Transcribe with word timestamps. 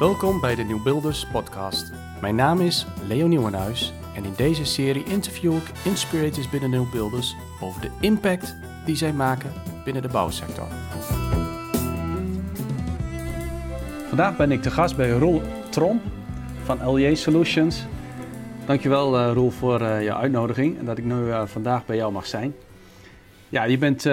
Welkom 0.00 0.40
bij 0.40 0.54
de 0.54 0.62
Nieuwbuilders 0.62 1.26
podcast. 1.26 1.92
Mijn 2.20 2.34
naam 2.34 2.60
is 2.60 2.86
Leo 3.08 3.26
Nieuwenhuis 3.26 3.92
en 4.14 4.24
in 4.24 4.32
deze 4.36 4.64
serie 4.64 5.04
interview 5.04 5.56
ik 5.56 5.72
inspirators 5.84 6.50
binnen 6.50 6.70
Nieuwbuilders 6.70 7.36
over 7.60 7.80
de 7.80 7.90
impact 8.00 8.56
die 8.84 8.96
zij 8.96 9.12
maken 9.12 9.52
binnen 9.84 10.02
de 10.02 10.08
bouwsector. 10.08 10.66
Vandaag 14.08 14.36
ben 14.36 14.50
ik 14.50 14.62
te 14.62 14.70
gast 14.70 14.96
bij 14.96 15.10
Roel 15.10 15.42
Trom 15.70 16.00
van 16.64 16.84
LJ 16.84 17.14
Solutions. 17.14 17.86
Dankjewel 18.66 19.18
uh, 19.18 19.32
Roel 19.32 19.50
voor 19.50 19.80
uh, 19.80 20.02
je 20.02 20.14
uitnodiging 20.14 20.78
en 20.78 20.84
dat 20.84 20.98
ik 20.98 21.04
nu 21.04 21.14
uh, 21.14 21.46
vandaag 21.46 21.86
bij 21.86 21.96
jou 21.96 22.12
mag 22.12 22.26
zijn. 22.26 22.54
Ja, 23.48 23.64
je 23.64 23.78
bent 23.78 24.04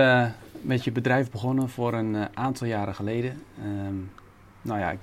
met 0.62 0.84
je 0.84 0.92
bedrijf 0.92 1.32
begonnen 1.32 1.70
voor 1.70 1.94
een 1.94 2.16
aantal 2.34 2.68
jaren 2.68 2.96
geleden. 2.96 3.42
Um, 3.64 4.12
nou 4.62 4.80
ja, 4.80 4.96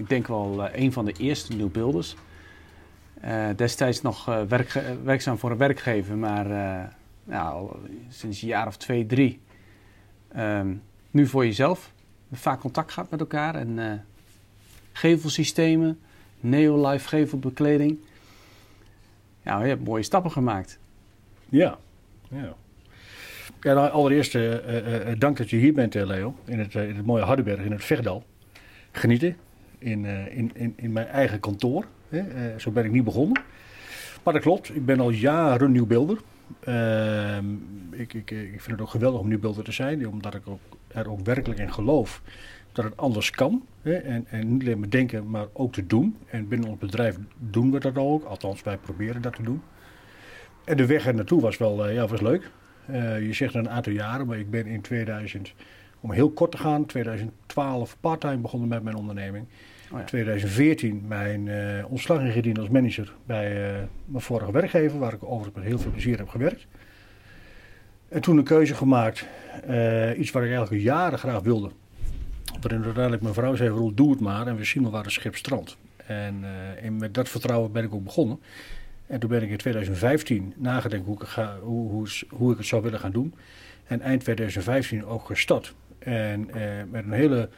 ik, 0.00 0.08
denk 0.08 0.26
wel 0.26 0.68
een 0.72 0.92
van 0.92 1.04
de 1.04 1.12
eerste 1.12 1.56
nieuwbeelders. 1.56 2.16
destijds 3.56 4.02
nog 4.02 4.24
werk, 4.24 4.82
werkzaam 5.04 5.38
voor 5.38 5.50
een 5.50 5.56
werkgever, 5.56 6.16
maar 6.16 6.46
nou, 7.24 7.76
sinds 8.08 8.42
een 8.42 8.48
jaar 8.48 8.66
of 8.66 8.76
twee, 8.76 9.06
drie. 9.06 9.40
Um, 10.36 10.82
nu 11.10 11.26
voor 11.26 11.44
jezelf. 11.44 11.92
Vaak 12.32 12.60
contact 12.60 12.92
gehad 12.92 13.10
met 13.10 13.20
elkaar 13.20 13.54
en 13.54 14.04
gevelsystemen, 14.92 15.98
Neolife 16.40 17.08
gevelbekleding. 17.08 17.98
Ja, 19.42 19.62
je 19.62 19.68
hebt 19.68 19.84
mooie 19.84 20.02
stappen 20.02 20.30
gemaakt. 20.30 20.78
Ja, 21.48 21.78
ja. 22.28 22.54
Nou, 23.62 23.90
allereerst 23.90 24.34
uh, 24.34 24.52
uh, 24.52 25.18
dank 25.18 25.36
dat 25.36 25.50
je 25.50 25.56
hier 25.56 25.72
bent, 25.72 25.94
Leo. 25.94 26.34
In 26.44 26.58
het, 26.58 26.74
in 26.74 26.96
het 26.96 27.06
mooie 27.06 27.22
Hardenberg, 27.22 27.60
in 27.60 27.72
het 27.72 27.84
Vechtdal. 27.84 28.24
Genieten. 28.92 29.36
In, 29.80 30.04
in, 30.04 30.50
in, 30.54 30.72
in 30.76 30.92
mijn 30.92 31.06
eigen 31.06 31.40
kantoor. 31.40 31.84
Hè. 32.08 32.58
zo 32.58 32.70
ben 32.70 32.84
ik 32.84 32.90
niet 32.90 33.04
begonnen. 33.04 33.42
Maar 34.22 34.32
dat 34.32 34.42
klopt, 34.42 34.74
ik 34.74 34.86
ben 34.86 35.00
al 35.00 35.10
jaren 35.10 35.72
nieuwbeelder. 35.72 36.18
Ehm, 36.60 37.44
ik, 37.90 38.14
ik, 38.14 38.30
ik 38.30 38.60
vind 38.60 38.70
het 38.70 38.80
ook 38.80 38.88
geweldig 38.88 39.20
om 39.20 39.28
nieuwbeelder 39.28 39.64
te 39.64 39.72
zijn. 39.72 40.08
Omdat 40.08 40.34
ik 40.34 40.48
ook, 40.48 40.60
er 40.88 41.10
ook 41.10 41.20
werkelijk 41.20 41.60
in 41.60 41.72
geloof 41.72 42.22
dat 42.72 42.84
het 42.84 42.96
anders 42.96 43.30
kan. 43.30 43.62
Hè? 43.82 43.94
En, 43.94 44.26
en 44.28 44.52
niet 44.52 44.62
alleen 44.62 44.78
maar 44.78 44.90
denken, 44.90 45.30
maar 45.30 45.46
ook 45.52 45.72
te 45.72 45.86
doen. 45.86 46.16
En 46.26 46.48
binnen 46.48 46.68
ons 46.68 46.78
bedrijf 46.78 47.16
doen 47.38 47.70
we 47.70 47.80
dat 47.80 47.98
ook. 47.98 48.24
Althans, 48.24 48.62
wij 48.62 48.76
proberen 48.76 49.22
dat 49.22 49.34
te 49.34 49.42
doen. 49.42 49.62
En 50.64 50.76
de 50.76 50.86
weg 50.86 51.06
er 51.06 51.14
naartoe 51.14 51.40
was 51.40 51.58
wel 51.58 51.88
uh, 51.88 51.94
ja, 51.94 52.06
was 52.06 52.20
leuk. 52.20 52.50
Uh, 52.90 53.26
je 53.26 53.32
zegt 53.32 53.54
een 53.54 53.70
aantal 53.70 53.92
jaren, 53.92 54.26
maar 54.26 54.38
ik 54.38 54.50
ben 54.50 54.66
in 54.66 54.80
2000, 54.80 55.54
om 56.00 56.12
heel 56.12 56.30
kort 56.30 56.50
te 56.50 56.56
gaan, 56.56 56.86
2012 56.86 57.96
parttime 58.00 58.36
begonnen 58.36 58.68
met 58.68 58.82
mijn 58.82 58.96
onderneming. 58.96 59.46
Oh 59.92 59.98
ja. 59.98 60.04
2014 60.04 61.04
mijn 61.08 61.50
ontslag 61.86 62.20
ingediend 62.20 62.58
als 62.58 62.68
manager 62.68 63.12
bij 63.26 63.52
mijn 64.04 64.22
vorige 64.22 64.52
werkgever, 64.52 64.98
waar 64.98 65.12
ik 65.12 65.24
overigens 65.24 65.54
met 65.54 65.64
heel 65.64 65.78
veel 65.78 65.90
plezier 65.90 66.18
heb 66.18 66.28
gewerkt. 66.28 66.66
En 68.08 68.20
toen 68.20 68.36
een 68.36 68.44
keuze 68.44 68.74
gemaakt, 68.74 69.26
iets 70.16 70.30
waar 70.30 70.44
ik 70.44 70.52
eigenlijk 70.52 70.82
jaren 70.82 71.18
graag 71.18 71.40
wilde. 71.40 71.70
Waarin 72.60 72.84
uiteindelijk 72.84 73.22
mijn 73.22 73.34
vrouw 73.34 73.54
zei, 73.54 73.68
Roel, 73.68 73.94
doe 73.94 74.10
het 74.10 74.20
maar 74.20 74.46
en 74.46 74.56
we 74.56 74.64
zien 74.64 74.82
wel 74.82 74.92
waar 74.92 75.02
het 75.02 75.12
schip 75.12 75.36
strandt. 75.36 75.76
En, 76.06 76.44
en, 76.82 76.96
met 76.96 77.14
dat 77.14 77.28
vertrouwen 77.28 77.72
ben 77.72 77.84
ik 77.84 77.94
ook 77.94 78.04
begonnen. 78.04 78.40
En 79.06 79.20
toen 79.20 79.30
ben 79.30 79.42
ik 79.42 79.50
in 79.50 79.56
2015 79.56 80.54
nagedacht 80.56 81.02
hoe 81.04 81.22
ik, 81.22 81.28
hoe, 81.60 81.90
hoe, 81.90 82.08
hoe 82.28 82.52
ik 82.52 82.58
het 82.58 82.66
zou 82.66 82.82
willen 82.82 82.98
gaan 82.98 83.12
doen. 83.12 83.34
En 83.86 84.00
eind 84.00 84.20
2015 84.20 85.04
ook 85.04 85.26
gestart. 85.26 85.74
En 85.98 86.50
met 86.90 87.04
een 87.04 87.12
hele 87.12 87.48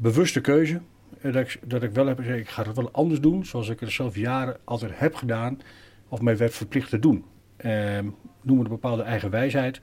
bewuste 0.00 0.40
keuze. 0.40 0.80
Dat 1.22 1.34
ik, 1.34 1.60
dat 1.64 1.82
ik 1.82 1.90
wel 1.90 2.06
heb 2.06 2.18
gezegd, 2.18 2.38
ik 2.38 2.48
ga 2.48 2.62
het 2.62 2.76
wel 2.76 2.90
anders 2.90 3.20
doen. 3.20 3.44
Zoals 3.44 3.68
ik 3.68 3.80
het 3.80 3.90
zelf 3.90 4.16
jaren 4.16 4.56
altijd 4.64 4.92
heb 4.94 5.14
gedaan. 5.14 5.60
Of 6.08 6.20
mij 6.20 6.36
werd 6.36 6.54
verplicht 6.54 6.90
te 6.90 6.98
doen. 6.98 7.24
noem 8.42 8.58
het 8.58 8.66
een 8.66 8.68
bepaalde 8.68 9.02
eigen 9.02 9.30
wijsheid. 9.30 9.80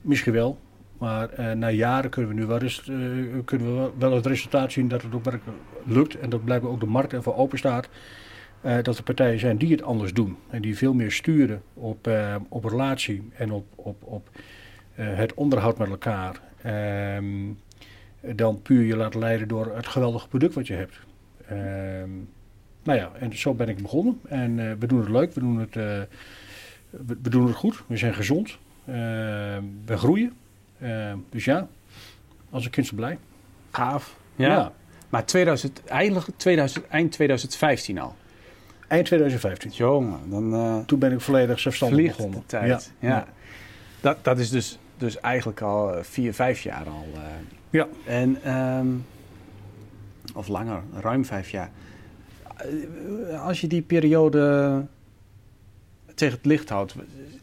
Misschien 0.00 0.32
wel. 0.32 0.58
Maar 0.98 1.40
uh, 1.40 1.52
na 1.52 1.70
jaren 1.70 2.10
kunnen 2.10 2.30
we 2.30 2.40
nu 2.40 2.46
wel, 2.46 2.62
uh, 2.62 3.44
kunnen 3.44 3.82
we 3.82 3.90
wel 3.98 4.14
het 4.14 4.26
resultaat 4.26 4.72
zien 4.72 4.88
dat 4.88 5.02
het 5.02 5.14
ook 5.14 5.24
werkelijk 5.24 5.58
lukt. 5.84 6.18
En 6.18 6.30
dat 6.30 6.44
blijkbaar 6.44 6.70
ook 6.70 6.80
de 6.80 6.86
markt 6.86 7.12
ervoor 7.12 7.36
open 7.36 7.58
staat. 7.58 7.88
Dat 8.82 8.98
er 8.98 9.02
partijen 9.02 9.38
zijn 9.38 9.56
die 9.56 9.70
het 9.70 9.82
anders 9.82 10.12
doen. 10.12 10.36
En 10.48 10.62
die 10.62 10.76
veel 10.76 10.94
meer 10.94 11.12
sturen 11.12 11.62
op, 11.74 12.10
op 12.48 12.64
relatie 12.64 13.28
en 13.32 13.52
op, 13.52 13.66
op, 13.74 14.02
op 14.04 14.30
het 14.92 15.34
onderhoud 15.34 15.78
met 15.78 15.88
elkaar. 15.88 16.40
Ehm, 16.62 17.24
dan 18.20 18.62
puur 18.62 18.82
je 18.82 18.96
laten 18.96 19.20
leiden 19.20 19.48
door 19.48 19.76
het 19.76 19.86
geweldige 19.86 20.28
product 20.28 20.54
wat 20.54 20.66
je 20.66 20.74
hebt. 20.74 20.94
Ehm, 21.46 22.10
nou 22.82 22.98
ja, 22.98 23.10
en 23.18 23.38
zo 23.38 23.54
ben 23.54 23.68
ik 23.68 23.82
begonnen. 23.82 24.20
En 24.28 24.78
we 24.78 24.86
doen 24.86 25.00
het 25.00 25.08
leuk, 25.08 25.32
we 25.32 25.40
doen 25.40 25.58
het, 25.58 25.74
we, 25.74 26.06
we, 27.22 27.30
doen 27.30 27.46
het 27.46 27.56
goed, 27.56 27.82
we 27.86 27.96
zijn 27.96 28.14
gezond, 28.14 28.58
ehm, 28.86 29.62
we 29.84 29.96
groeien. 29.96 30.32
Uh, 30.82 31.12
dus 31.30 31.44
ja, 31.44 31.68
als 32.50 32.64
een 32.64 32.70
kind 32.70 32.86
zo 32.86 32.94
blij. 32.94 33.18
Gaaf. 33.70 34.16
Ja. 34.36 34.46
ja. 34.46 34.72
Maar 35.08 35.24
2000, 35.24 35.84
eind, 35.84 36.26
2000, 36.36 36.86
eind 36.86 37.12
2015 37.12 37.98
al. 37.98 38.16
Eind 38.88 39.06
2015. 39.06 39.70
Jongen, 39.70 40.30
dan... 40.30 40.54
Uh, 40.54 40.78
Toen 40.86 40.98
ben 40.98 41.12
ik 41.12 41.20
volledig 41.20 41.58
zelfstandig 41.58 42.06
begonnen. 42.06 42.38
de 42.40 42.46
tijd. 42.46 42.92
Ja. 42.98 43.08
ja. 43.08 43.26
Dat, 44.00 44.24
dat 44.24 44.38
is 44.38 44.50
dus, 44.50 44.78
dus 45.00 45.20
eigenlijk 45.20 45.60
al 45.60 45.96
uh, 45.96 46.02
vier, 46.02 46.34
vijf 46.34 46.62
jaar 46.62 46.86
al. 46.86 47.06
Uh, 47.14 47.20
ja. 47.70 47.86
En, 48.06 48.54
um, 48.54 49.04
of 50.34 50.48
langer, 50.48 50.82
ruim 51.00 51.24
vijf 51.24 51.50
jaar. 51.50 51.70
Als 53.42 53.60
je 53.60 53.66
die 53.66 53.82
periode 53.82 54.84
tegen 56.14 56.36
het 56.36 56.46
licht 56.46 56.68
houdt, 56.68 56.94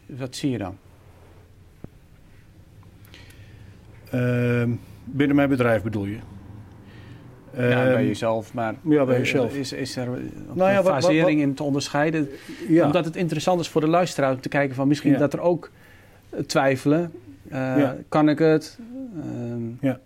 wat 0.05 0.35
zie 0.35 0.51
je 0.51 0.57
dan? 0.57 0.77
Uh, 4.13 4.63
binnen 5.03 5.35
mijn 5.35 5.49
bedrijf 5.49 5.81
bedoel 5.83 6.05
je? 6.05 6.19
Ja, 7.51 7.83
bij 7.83 7.93
ehm, 7.93 8.05
jezelf, 8.05 8.53
maar 8.53 8.75
ja, 8.81 9.05
bij 9.05 9.17
jezelf. 9.17 9.55
Is, 9.55 9.73
is 9.73 9.95
er 9.95 10.07
nou 10.53 10.71
ja, 10.71 10.77
een 10.77 10.83
fasering 10.83 11.41
in 11.41 11.53
te 11.53 11.63
onderscheiden? 11.63 12.29
Ja. 12.67 12.85
Omdat 12.85 13.05
het 13.05 13.15
interessant 13.15 13.59
is 13.59 13.69
voor 13.69 13.81
de 13.81 13.87
luisteraar 13.87 14.33
om 14.33 14.41
te 14.41 14.49
kijken 14.49 14.75
van 14.75 14.87
misschien 14.87 15.17
dat 15.17 15.33
er 15.33 15.39
ook 15.39 15.71
eh, 16.29 16.39
twijfelen. 16.39 17.11
Uh, 17.51 17.89
kan 18.09 18.29
ik 18.29 18.39
het? 18.39 18.79
Uh, 19.15 19.23
ja. 19.81 19.99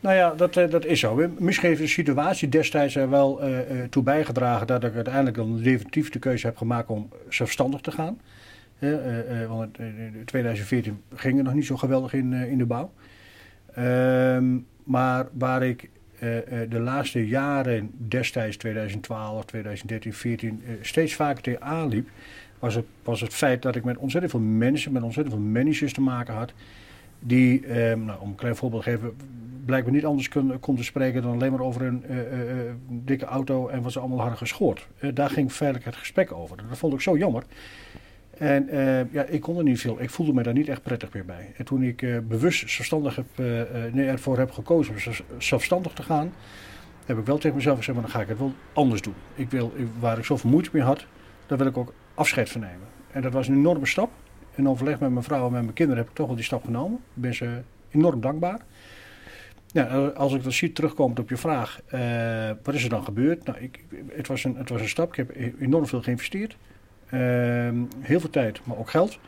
Nou 0.00 0.16
ja, 0.16 0.34
dat, 0.34 0.56
uh, 0.56 0.70
dat 0.70 0.84
is 0.84 1.00
zo. 1.00 1.30
Misschien 1.38 1.68
heeft 1.68 1.80
de 1.80 1.86
situatie 1.86 2.48
destijds 2.48 2.96
er 2.96 3.10
wel 3.10 3.48
uh, 3.48 3.58
toe 3.90 4.02
bijgedragen 4.02 4.66
dat 4.66 4.84
ik 4.84 4.94
uiteindelijk 4.94 5.36
dan 5.36 5.62
definitief 5.62 6.10
de 6.10 6.18
keuze 6.18 6.46
heb 6.46 6.56
gemaakt 6.56 6.88
om 6.88 7.08
zelfstandig 7.28 7.80
te 7.80 7.90
gaan. 7.90 8.20
want 9.48 9.78
in 9.78 10.22
2014 10.24 11.02
ging 11.14 11.36
het 11.36 11.44
nog 11.44 11.54
niet 11.54 11.66
zo 11.66 11.76
geweldig 11.76 12.12
in, 12.12 12.32
in 12.32 12.58
de 12.58 12.66
bouw. 12.66 12.92
Um, 13.78 14.66
maar 14.84 15.26
waar 15.32 15.62
ik 15.62 15.90
de 16.68 16.80
laatste 16.80 17.26
jaren, 17.26 17.90
destijds 18.08 18.56
2012, 18.56 19.44
2013, 19.44 20.12
2014, 20.12 20.62
uh, 20.64 20.84
steeds 20.84 21.14
vaker 21.14 21.42
tegenaan 21.42 21.88
liep, 21.88 22.08
was 22.62 22.74
het, 22.74 22.84
was 23.02 23.20
het 23.20 23.34
feit 23.34 23.62
dat 23.62 23.76
ik 23.76 23.84
met 23.84 23.96
ontzettend 23.96 24.32
veel 24.32 24.42
mensen, 24.42 24.92
met 24.92 25.02
ontzettend 25.02 25.36
veel 25.36 25.44
managers 25.44 25.92
te 25.92 26.00
maken 26.00 26.34
had. 26.34 26.52
Die, 27.18 27.66
ehm, 27.66 28.04
nou, 28.04 28.20
om 28.20 28.28
een 28.28 28.34
klein 28.34 28.56
voorbeeld 28.56 28.82
te 28.82 28.90
geven, 28.90 29.12
blijkbaar 29.64 29.92
niet 29.92 30.04
anders 30.04 30.28
kon, 30.28 30.58
kon 30.60 30.76
te 30.76 30.84
spreken 30.84 31.22
dan 31.22 31.32
alleen 31.32 31.50
maar 31.50 31.60
over 31.60 31.82
een 31.82 32.04
uh, 32.10 32.16
dikke 32.88 33.24
auto 33.24 33.68
en 33.68 33.82
wat 33.82 33.92
ze 33.92 33.98
allemaal 33.98 34.18
hadden 34.18 34.38
geschoord. 34.38 34.86
daar 35.14 35.30
ging 35.30 35.52
feitelijk 35.52 35.86
het 35.86 35.96
gesprek 35.96 36.32
over. 36.32 36.56
Dat 36.68 36.78
vond 36.78 36.94
ik 36.94 37.00
zo 37.00 37.16
jammer. 37.16 37.42
En 38.38 38.68
ja, 39.12 39.22
ik 39.22 39.40
kon 39.40 39.56
er 39.56 39.64
niet 39.64 39.80
veel. 39.80 40.00
Ik 40.00 40.10
voelde 40.10 40.32
me 40.32 40.42
daar 40.42 40.54
niet 40.54 40.68
echt 40.68 40.82
prettig 40.82 41.12
meer 41.12 41.24
bij. 41.24 41.52
En 41.56 41.64
toen 41.64 41.82
ik 41.82 42.28
bewust 42.28 42.70
zelfstandig 42.70 43.16
heb, 43.16 43.26
nee, 43.92 44.06
ervoor 44.06 44.38
heb 44.38 44.50
gekozen 44.50 44.94
om 44.94 45.12
zelfstandig 45.38 45.92
te 45.92 46.02
gaan, 46.02 46.32
heb 47.06 47.18
ik 47.18 47.26
wel 47.26 47.38
tegen 47.38 47.56
mezelf 47.56 47.76
gezegd, 47.76 47.96
maar 47.96 48.06
dan 48.06 48.16
ga 48.16 48.22
ik 48.22 48.28
het 48.28 48.38
wel 48.38 48.52
anders 48.72 49.02
doen. 49.02 49.14
Ik 49.34 49.50
wil, 49.50 49.72
waar 49.98 50.18
ik 50.18 50.24
zoveel 50.24 50.50
moeite 50.50 50.70
mee 50.72 50.82
had, 50.82 51.06
daar 51.46 51.58
wil 51.58 51.66
ik 51.66 51.76
ook 51.76 51.92
afscheid 52.14 52.50
van 52.50 52.60
nemen. 52.60 52.86
En 53.10 53.22
dat 53.22 53.32
was 53.32 53.48
een 53.48 53.54
enorme 53.54 53.86
stap. 53.86 54.10
In 54.54 54.68
overleg 54.68 55.00
met 55.00 55.10
mijn 55.10 55.24
vrouw 55.24 55.46
en 55.46 55.52
met 55.52 55.62
mijn 55.62 55.74
kinderen 55.74 56.02
heb 56.02 56.10
ik 56.10 56.16
toch 56.16 56.26
wel 56.26 56.36
die 56.36 56.44
stap 56.44 56.64
genomen. 56.64 56.98
Ik 57.14 57.22
ben 57.22 57.34
ze 57.34 57.60
enorm 57.90 58.20
dankbaar. 58.20 58.60
Ja, 59.66 59.84
als 60.06 60.34
ik 60.34 60.42
dan 60.42 60.52
zie, 60.52 60.72
terugkomend 60.72 61.18
op 61.18 61.28
je 61.28 61.36
vraag, 61.36 61.80
wat 62.62 62.74
is 62.74 62.84
er 62.84 62.88
dan 62.88 63.04
gebeurd? 63.04 63.44
Nou, 63.44 63.58
ik, 63.58 63.84
het, 64.08 64.26
was 64.26 64.44
een, 64.44 64.56
het 64.56 64.68
was 64.68 64.80
een 64.80 64.88
stap. 64.88 65.08
Ik 65.08 65.16
heb 65.16 65.30
e-, 65.36 65.52
enorm 65.60 65.86
veel 65.86 66.02
geïnvesteerd. 66.02 66.56
Ehm, 67.12 67.76
heel 68.00 68.20
veel 68.20 68.30
tijd, 68.30 68.60
maar 68.64 68.76
ook 68.76 68.90
geld. 68.90 69.18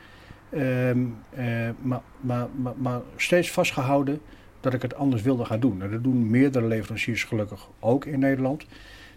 Ehm, 0.50 1.04
eh, 1.30 1.68
maar, 1.80 2.00
maar, 2.20 2.48
maar, 2.54 2.72
maar, 2.76 3.00
steeds 3.16 3.50
vastgehouden 3.50 4.20
dat 4.60 4.74
ik 4.74 4.82
het 4.82 4.94
anders 4.94 5.22
wilde 5.22 5.44
gaan 5.44 5.60
doen. 5.60 5.82
En 5.82 5.90
dat 5.90 6.02
doen 6.02 6.30
meerdere 6.30 6.66
leveranciers 6.66 7.24
gelukkig 7.24 7.68
ook 7.80 8.04
in 8.04 8.18
Nederland. 8.18 8.66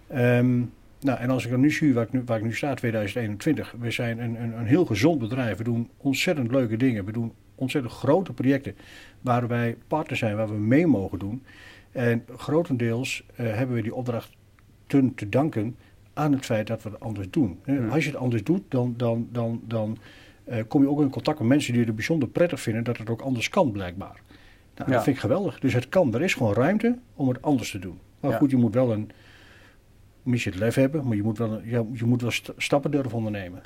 Ehm, 0.07 0.61
nou, 0.99 1.19
en 1.19 1.29
als 1.29 1.45
ik 1.45 1.51
dan 1.51 1.59
nu 1.59 1.71
zie 1.71 1.93
waar 1.93 2.03
ik 2.03 2.11
nu, 2.11 2.21
waar 2.25 2.37
ik 2.37 2.43
nu 2.43 2.53
sta, 2.53 2.73
2021. 2.73 3.75
We 3.79 3.91
zijn 3.91 4.19
een, 4.19 4.41
een, 4.41 4.57
een 4.59 4.65
heel 4.65 4.85
gezond 4.85 5.19
bedrijf. 5.19 5.57
We 5.57 5.63
doen 5.63 5.89
ontzettend 5.97 6.51
leuke 6.51 6.77
dingen. 6.77 7.05
We 7.05 7.11
doen 7.11 7.33
ontzettend 7.55 7.93
grote 7.93 8.33
projecten 8.33 8.75
waar 9.21 9.47
wij 9.47 9.77
partner 9.87 10.17
zijn, 10.17 10.35
waar 10.35 10.47
we 10.47 10.57
mee 10.59 10.87
mogen 10.87 11.19
doen. 11.19 11.43
En 11.91 12.23
grotendeels 12.37 13.23
eh, 13.35 13.53
hebben 13.53 13.75
we 13.75 13.81
die 13.81 13.95
opdracht 13.95 14.29
te, 14.87 15.11
te 15.15 15.29
danken 15.29 15.75
aan 16.13 16.31
het 16.31 16.45
feit 16.45 16.67
dat 16.67 16.83
we 16.83 16.89
het 16.89 16.99
anders 16.99 17.27
doen. 17.29 17.59
Als 17.89 18.03
je 18.03 18.09
het 18.09 18.19
anders 18.19 18.43
doet, 18.43 18.61
dan, 18.67 18.93
dan, 18.97 19.27
dan, 19.31 19.61
dan 19.67 19.97
eh, 20.43 20.63
kom 20.67 20.81
je 20.81 20.89
ook 20.89 21.01
in 21.01 21.09
contact 21.09 21.39
met 21.39 21.47
mensen 21.47 21.73
die 21.73 21.83
het 21.83 21.95
bijzonder 21.95 22.27
prettig 22.29 22.61
vinden 22.61 22.83
dat 22.83 22.97
het 22.97 23.09
ook 23.09 23.21
anders 23.21 23.49
kan, 23.49 23.71
blijkbaar. 23.71 24.21
Nou, 24.75 24.89
Ja. 24.89 24.95
Dat 24.95 25.03
vind 25.03 25.15
ik 25.15 25.21
geweldig. 25.21 25.59
Dus 25.59 25.73
het 25.73 25.89
kan. 25.89 26.13
Er 26.13 26.21
is 26.21 26.33
gewoon 26.33 26.53
ruimte 26.53 26.97
om 27.15 27.27
het 27.27 27.41
anders 27.41 27.71
te 27.71 27.79
doen. 27.79 27.99
Maar 28.19 28.31
Ja. 28.31 28.37
goed, 28.37 28.49
je 28.49 28.57
moet 28.57 28.73
wel 28.73 28.91
een 28.91 29.09
missie 30.27 30.51
het 30.51 30.61
lef 30.61 30.75
hebben, 30.75 31.07
maar 31.07 31.15
je 31.15 31.23
moet 31.23 31.37
wel, 31.37 31.61
ja, 31.63 31.83
je 31.93 32.05
moet 32.05 32.21
wel 32.21 32.31
st- 32.31 32.51
stappen 32.57 32.91
durven 32.91 33.17
ondernemen. 33.17 33.63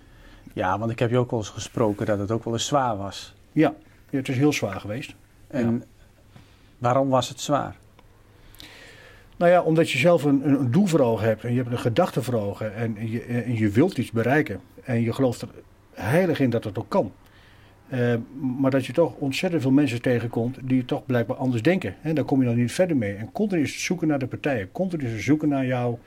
Ja, 0.54 0.80
want 0.80 0.92
ik 0.92 1.00
heb 1.00 1.10
je 1.10 1.18
ook 1.18 1.32
al 1.32 1.38
eens 1.38 1.50
gesproken 1.50 2.06
dat 2.06 2.20
het 2.20 2.32
ook 2.32 2.44
wel 2.44 2.54
eens 2.54 2.66
zwaar 2.66 2.98
was. 2.98 3.36
Ja, 3.52 3.74
ja, 4.10 4.18
het 4.18 4.30
is 4.30 4.38
heel 4.38 4.54
zwaar 4.54 4.80
geweest. 4.80 5.16
En 5.48 5.84
waarom 6.78 7.10
was 7.10 7.30
het 7.30 7.40
zwaar? 7.40 7.76
Nou 9.38 9.52
ja, 9.52 9.62
omdat 9.62 9.92
je 9.92 9.98
zelf 9.98 10.24
een, 10.24 10.50
een, 10.50 10.72
doel 10.72 10.86
voor 10.86 11.00
ogen 11.00 11.28
hebt 11.28 11.44
en 11.44 11.52
je 11.52 11.58
hebt 11.58 11.72
een 11.72 11.80
gedachte 11.80 12.24
voor 12.24 12.34
ogen 12.34 12.76
en 12.76 13.10
je, 13.10 13.22
en 13.22 13.56
je 13.56 13.70
wilt 13.70 13.98
iets 13.98 14.12
bereiken. 14.12 14.60
En 14.84 15.02
je 15.02 15.14
gelooft 15.14 15.42
er 15.42 15.50
heilig 15.94 16.40
in 16.40 16.50
dat 16.50 16.64
het 16.64 16.80
ook 16.80 16.90
kan. 16.90 17.12
Eh, 17.92 18.14
maar 18.60 18.72
dat 18.72 18.86
je 18.86 18.94
toch 18.94 19.14
ontzettend 19.16 19.62
veel 19.62 19.72
mensen 19.72 20.02
tegenkomt 20.02 20.58
die 20.62 20.86
toch 20.86 21.06
blijkbaar 21.06 21.38
anders 21.38 21.62
denken. 21.62 21.96
En 22.02 22.16
daar 22.16 22.24
kom 22.24 22.40
je 22.40 22.46
dan 22.46 22.56
niet 22.56 22.72
verder 22.72 22.98
mee. 22.98 23.16
En 23.16 23.32
continu 23.32 23.62
is 23.62 23.72
het 23.72 23.82
zoeken 23.82 24.08
naar 24.08 24.20
de 24.20 24.28
partijen. 24.28 24.72
Continu 24.72 25.06
is 25.06 25.12
het 25.12 25.22
zoeken 25.22 25.50
naar 25.50 25.66
jouw, 25.66 26.00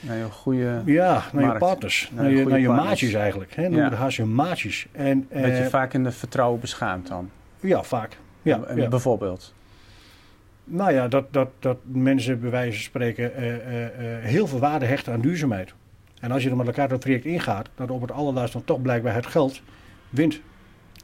Nee, 0.00 0.20
een 0.22 0.30
goede... 0.30 0.82
ja, 0.84 1.22
naar 1.32 1.52
je 1.52 1.58
partners. 1.58 2.10
Naar 2.14 2.22
Naar, 2.22 2.32
je 2.32 2.38
je, 2.38 2.44
naar 2.46 2.60
je 2.60 2.68
maatjes 2.68 3.12
eigenlijk. 3.12 3.54
Hè? 3.54 3.62
Noem 3.68 3.78
Ja. 3.78 3.84
het 3.84 3.98
haast 3.98 4.16
je 4.16 4.24
maatjes. 4.24 4.86
En, 4.92 5.26
Dat 5.32 5.44
je 5.44 5.52
eh, 5.52 5.66
vaak 5.66 5.94
in 5.94 6.04
de 6.04 6.12
vertrouwen 6.12 6.60
beschaamt 6.60 7.08
dan. 7.08 7.30
ja, 7.60 7.82
vaak. 7.82 8.16
Ja, 8.42 8.62
En 8.62 8.76
ja. 8.76 8.88
Bijvoorbeeld. 8.88 9.54
Nou 10.64 10.92
ja, 10.92 11.08
dat, 11.08 11.32
dat, 11.32 11.48
dat 11.58 11.78
mensen 11.84 12.40
bij 12.40 12.50
wijze 12.50 12.72
van 12.72 12.82
spreken 12.82 13.34
eh, 13.34 13.54
eh, 13.54 13.84
eh, 13.84 14.24
heel 14.24 14.46
veel 14.46 14.58
waarde 14.58 14.86
hechten 14.86 15.12
aan 15.12 15.20
duurzaamheid. 15.20 15.74
En 16.20 16.30
als 16.30 16.42
je 16.42 16.50
er 16.50 16.56
met 16.56 16.66
elkaar 16.66 16.88
dat 16.88 17.00
traject 17.00 17.24
ingaat, 17.24 17.68
dat 17.74 17.90
op 17.90 18.00
het 18.00 18.12
allerlaatst 18.12 18.52
dan 18.52 18.64
toch 18.64 18.82
blijkbaar 18.82 19.14
het 19.14 19.26
geld 19.26 19.62
wint. 20.08 20.40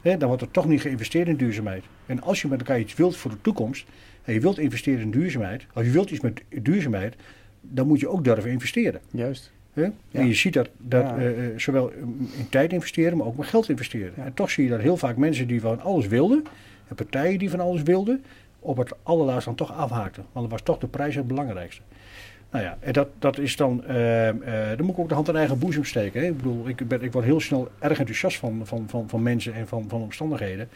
Dan 0.01 0.27
wordt 0.27 0.41
er 0.41 0.51
toch 0.51 0.65
niet 0.65 0.81
geïnvesteerd 0.81 1.27
in 1.27 1.35
duurzaamheid. 1.35 1.83
En 2.05 2.21
als 2.21 2.41
je 2.41 2.47
met 2.47 2.59
elkaar 2.59 2.79
iets 2.79 2.95
wilt 2.95 3.17
voor 3.17 3.31
de 3.31 3.41
toekomst, 3.41 3.87
en 4.23 4.33
je 4.33 4.39
wilt 4.39 4.59
investeren 4.59 5.01
in 5.01 5.11
duurzaamheid, 5.11 5.65
als 5.73 5.85
je 5.85 5.91
wilt 5.91 6.09
iets 6.09 6.21
met 6.21 6.43
duurzaamheid, 6.49 7.15
dan 7.69 7.87
moet 7.87 7.99
je 7.99 8.07
ook 8.09 8.23
durven 8.23 8.51
investeren. 8.51 9.01
Juist. 9.11 9.51
Ja. 9.73 9.91
En 10.11 10.27
je 10.27 10.33
ziet 10.33 10.53
dat, 10.53 10.69
dat 10.77 11.03
Ja. 11.03 11.17
eh, 11.17 11.45
eh, 11.45 11.59
zowel 11.59 11.91
in 12.37 12.49
tijd 12.49 12.73
investeren, 12.73 13.17
maar 13.17 13.27
ook 13.27 13.37
met 13.37 13.47
geld 13.47 13.69
investeren. 13.69 14.13
Ja. 14.17 14.25
En 14.25 14.33
toch 14.33 14.49
zie 14.49 14.63
je 14.63 14.69
dat 14.69 14.79
heel 14.79 14.97
vaak 14.97 15.17
mensen 15.17 15.47
die 15.47 15.61
van 15.61 15.81
alles 15.81 16.07
wilden, 16.07 16.43
en 16.87 16.95
partijen 16.95 17.39
die 17.39 17.49
van 17.49 17.59
alles 17.59 17.81
wilden, 17.81 18.23
op 18.59 18.77
het 18.77 18.93
allerlaatst 19.03 19.45
dan 19.45 19.55
toch 19.55 19.73
afhaakten. 19.73 20.23
Want 20.31 20.33
dan 20.33 20.49
was 20.49 20.61
toch 20.61 20.77
de 20.77 20.87
prijs 20.87 21.15
het 21.15 21.27
belangrijkste. 21.27 21.81
Nou 22.51 22.63
ja, 22.63 22.77
en 22.79 22.93
dat, 22.93 23.07
dat 23.19 23.37
is 23.37 23.55
dan, 23.55 23.85
eh, 23.85 24.29
dan 24.77 24.85
moet 24.85 24.89
ik 24.95 24.99
ook 24.99 25.09
de 25.09 25.15
hand 25.15 25.27
in 25.27 25.35
eigen 25.35 25.59
boezem 25.59 25.83
steken. 25.83 26.21
Hè? 26.21 26.27
Ik 26.27 26.37
bedoel, 26.37 26.67
ik, 26.67 26.87
ben, 26.87 27.01
ik 27.01 27.11
word 27.11 27.25
heel 27.25 27.39
snel 27.39 27.69
erg 27.79 27.99
enthousiast 27.99 28.37
van, 28.37 28.61
van, 28.63 28.85
van, 28.87 29.09
van 29.09 29.23
mensen 29.23 29.53
en 29.53 29.67
van, 29.67 29.85
van 29.87 30.01
omstandigheden. 30.01 30.69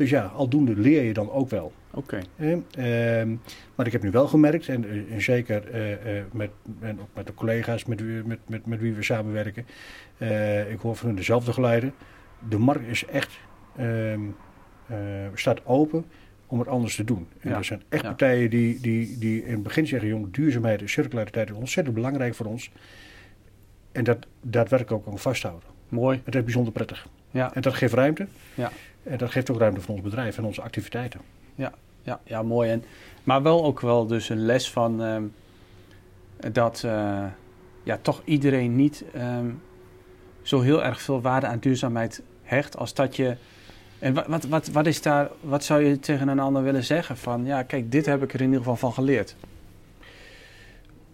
Dus 0.00 0.10
ja, 0.10 0.24
aldoende 0.24 0.76
leer 0.76 1.02
je 1.02 1.12
dan 1.12 1.30
ook 1.30 1.50
wel. 1.50 1.72
Oké. 1.90 2.18
Ehm, 2.38 3.28
maar 3.74 3.86
ik 3.86 3.92
heb 3.92 4.02
nu 4.02 4.10
wel 4.10 4.26
gemerkt, 4.28 4.68
en, 4.68 4.84
eh, 4.84 5.12
en 5.14 5.22
zeker 5.22 5.70
eh, 5.70 6.18
eh, 6.18 6.24
met, 6.32 6.50
en 6.80 7.00
ook 7.00 7.08
met 7.14 7.26
de 7.26 7.34
collega's 7.34 7.84
met, 7.84 8.00
wie- 8.00 8.22
met, 8.24 8.38
met, 8.48 8.66
met 8.66 8.80
wie 8.80 8.92
we 8.94 9.02
samenwerken, 9.02 9.66
ik 10.70 10.78
hoor 10.80 10.96
van 10.96 11.06
hun 11.06 11.16
dezelfde 11.16 11.52
geluiden. 11.52 11.92
De 12.48 12.58
markt 12.58 12.86
is 12.86 13.04
echt, 13.06 13.38
ehm, 13.76 14.20
eh, 14.86 14.96
staat 15.34 15.66
open 15.66 16.04
om 16.46 16.58
het 16.58 16.68
anders 16.68 16.96
te 16.96 17.04
doen. 17.04 17.26
En 17.40 17.50
Ja, 17.50 17.56
er 17.56 17.64
zijn 17.64 17.82
echt 17.88 18.02
ja. 18.02 18.08
partijen 18.08 18.50
die, 18.50 18.80
die, 18.80 19.18
die 19.18 19.44
in 19.44 19.52
het 19.52 19.62
begin 19.62 19.86
zeggen, 19.86 20.08
jong, 20.08 20.32
duurzaamheid 20.32 20.80
en 20.80 20.88
circulariteit 20.88 21.50
is 21.50 21.56
ontzettend 21.56 21.94
belangrijk 21.94 22.34
voor 22.34 22.46
ons. 22.46 22.70
En 23.92 24.04
dat 24.04 24.26
daadwerkelijk 24.42 25.06
ook 25.06 25.12
aan 25.12 25.18
vasthouden. 25.18 25.68
Mooi. 25.88 26.20
Het 26.24 26.34
is 26.34 26.42
bijzonder 26.44 26.72
prettig. 26.72 27.08
Ja. 27.30 27.54
En 27.54 27.62
dat 27.62 27.74
geeft 27.74 27.92
ruimte. 27.94 28.26
Ja. 28.54 28.70
En 29.02 29.18
dat 29.18 29.30
geeft 29.30 29.50
ook 29.50 29.58
ruimte 29.58 29.80
voor 29.80 29.94
ons 29.94 30.04
bedrijf 30.04 30.38
en 30.38 30.44
onze 30.44 30.62
activiteiten. 30.62 31.20
Ja, 32.02 32.20
ja 32.24 32.42
mooi. 32.42 32.70
En, 32.70 32.84
maar 33.24 33.42
wel 33.42 33.64
ook 33.64 33.80
wel 33.80 34.06
dus 34.06 34.28
een 34.28 34.44
les 34.44 34.70
van 34.70 35.02
ehm, 35.02 35.24
dat 36.52 36.82
eh, 36.84 37.24
ja, 37.82 37.98
toch 38.02 38.22
iedereen 38.24 38.76
niet 38.76 39.04
ehm, 39.14 39.46
zo 40.42 40.60
heel 40.60 40.84
erg 40.84 41.00
veel 41.00 41.20
waarde 41.20 41.46
aan 41.46 41.58
duurzaamheid 41.58 42.22
hecht 42.42 42.76
als 42.76 42.94
dat 42.94 43.16
je. 43.16 43.36
En 43.98 44.14
wat, 44.14 44.26
wat, 44.26 44.44
wat, 44.44 44.68
wat 44.68 44.86
is 44.86 45.02
daar, 45.02 45.30
wat 45.40 45.64
zou 45.64 45.84
je 45.84 45.98
tegen 45.98 46.28
een 46.28 46.40
ander 46.40 46.62
willen 46.62 46.84
zeggen? 46.84 47.16
Van 47.16 47.44
ja, 47.44 47.62
kijk, 47.62 47.92
dit 47.92 48.06
heb 48.06 48.22
ik 48.22 48.32
er 48.32 48.40
in 48.40 48.46
ieder 48.46 48.58
geval 48.58 48.76
van 48.76 48.92
geleerd. 48.92 49.36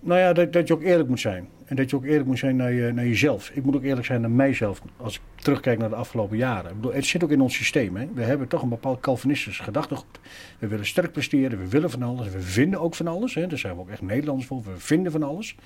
Nou 0.07 0.21
ja, 0.21 0.33
dat, 0.33 0.53
dat 0.53 0.69
je 0.69 0.75
ook 0.75 0.83
eerlijk 0.83 1.09
moet 1.09 1.21
zijn. 1.21 1.49
En 1.65 1.77
dat 1.77 1.91
je 1.91 1.97
ook 1.97 2.05
eerlijk 2.05 2.27
moet 2.27 2.39
zijn 2.39 2.57
naar, 2.57 2.95
naar 2.95 3.07
jezelf. 3.07 3.51
Ik 3.51 3.65
moet 3.65 3.75
ook 3.75 3.83
eerlijk 3.83 4.07
zijn 4.07 4.21
naar 4.21 4.31
mijzelf. 4.31 4.83
Als 4.97 5.15
ik 5.15 5.21
terugkijk 5.35 5.79
naar 5.79 5.89
de 5.89 5.95
afgelopen 5.95 6.37
jaren. 6.37 6.71
Ik 6.71 6.77
bedoel, 6.77 6.93
het 6.93 7.07
zit 7.07 7.25
ook 7.25 7.31
in 7.31 7.41
ons 7.41 7.55
systeem. 7.55 7.97
Hè. 7.97 8.07
We 8.15 8.23
hebben 8.23 8.49
toch 8.49 8.63
een 8.63 8.69
bepaald 8.69 9.01
Calvinistisch 9.01 9.59
gedachtegoed. 9.59 10.21
We 10.59 10.67
willen 10.67 10.87
sterk 10.87 11.13
presteren. 11.13 11.59
We 11.59 11.69
willen 11.69 11.91
van 11.91 12.03
alles. 12.03 12.29
We 12.29 12.41
vinden 12.41 12.81
ook 12.81 12.95
van 12.95 13.07
alles. 13.07 13.35
Hè. 13.35 13.47
Daar 13.47 13.59
zijn 13.59 13.75
we 13.75 13.81
ook 13.81 13.89
echt 13.89 14.03
Nederlands 14.03 14.47
voor. 14.47 14.63
We 14.63 14.77
vinden 14.77 15.13
van 15.13 15.23
alles. 15.23 15.57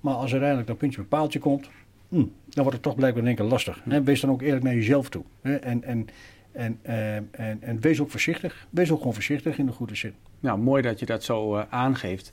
Maar 0.00 0.14
als 0.14 0.30
uiteindelijk 0.30 0.68
dat 0.68 0.78
puntje 0.78 1.00
bij 1.00 1.08
paaltje 1.08 1.38
komt. 1.38 1.68
hm, 2.08 2.16
dan 2.16 2.28
wordt 2.54 2.72
het 2.72 2.82
toch 2.82 2.94
blijkbaar 2.94 3.22
in 3.22 3.28
één 3.28 3.36
keer 3.36 3.46
lastig. 3.46 3.80
Hè. 3.88 4.02
Wees 4.02 4.20
dan 4.20 4.30
ook 4.30 4.42
eerlijk 4.42 4.64
naar 4.64 4.74
jezelf 4.74 5.08
toe. 5.08 5.24
Hè. 5.42 5.54
En, 5.56 5.84
en, 5.84 6.06
en, 6.52 6.78
ehm, 6.82 7.22
en 7.60 7.80
wees 7.80 8.00
ook 8.00 8.10
voorzichtig. 8.10 8.66
Wees 8.70 8.90
ook 8.90 8.98
gewoon 8.98 9.14
voorzichtig 9.14 9.58
in 9.58 9.66
de 9.66 9.72
goede 9.72 9.94
zin. 9.94 10.14
Nou, 10.40 10.58
mooi 10.58 10.82
dat 10.82 10.98
je 10.98 11.06
dat 11.06 11.24
zo 11.24 11.56
eh, 11.56 11.64
aangeeft. 11.68 12.32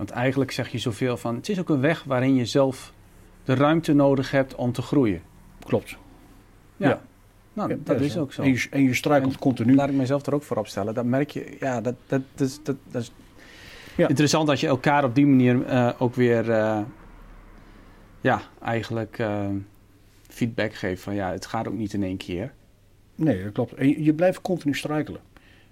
Want 0.00 0.12
eigenlijk 0.12 0.50
zeg 0.50 0.68
je 0.68 0.78
zoveel 0.78 1.16
van... 1.16 1.34
Het 1.34 1.48
is 1.48 1.58
ook 1.58 1.68
een 1.68 1.80
weg 1.80 2.04
waarin 2.04 2.34
je 2.34 2.44
zelf 2.46 2.92
de 3.44 3.54
ruimte 3.54 3.92
nodig 3.92 4.30
hebt 4.30 4.54
om 4.54 4.72
te 4.72 4.82
groeien. 4.82 5.22
Klopt. 5.64 5.96
Ja, 6.76 6.88
Ja. 6.88 7.00
nou, 7.52 7.70
Ja, 7.70 7.76
dat 7.84 8.00
is 8.00 8.16
ook 8.18 8.32
zo. 8.32 8.42
En 8.42 8.48
je, 8.48 8.66
en 8.70 8.82
je 8.82 8.94
struikelt 8.94 9.32
En 9.32 9.38
continu. 9.38 9.74
Laat 9.74 9.88
ik 9.88 9.94
mezelf 9.94 10.26
er 10.26 10.34
ook 10.34 10.42
voor 10.42 10.56
opstellen. 10.56 10.94
Dat 10.94 11.04
merk 11.04 11.30
je, 11.30 11.56
ja, 11.58 11.80
dat, 11.80 11.94
dat, 12.06 12.20
dat, 12.34 12.60
dat, 12.62 12.76
dat 12.90 13.02
is 13.02 13.12
Ja. 13.96 14.08
interessant 14.08 14.46
dat 14.46 14.60
je 14.60 14.66
elkaar 14.66 15.04
op 15.04 15.14
die 15.14 15.26
manier 15.26 15.64
eh, 15.64 15.90
ook 15.98 16.14
weer, 16.14 16.50
eh, 16.50 16.80
ja, 18.20 18.40
eigenlijk 18.62 19.18
eh, 19.18 19.46
feedback 20.28 20.74
geeft 20.74 21.02
van 21.02 21.14
ja, 21.14 21.30
het 21.32 21.46
gaat 21.46 21.68
ook 21.68 21.76
niet 21.76 21.92
in 21.92 22.02
één 22.02 22.16
keer. 22.16 22.52
Nee, 23.14 23.42
dat 23.42 23.52
klopt. 23.52 23.74
En 23.74 23.88
je, 23.88 24.02
je 24.04 24.14
blijft 24.14 24.40
continu 24.40 24.74
struikelen. 24.74 25.20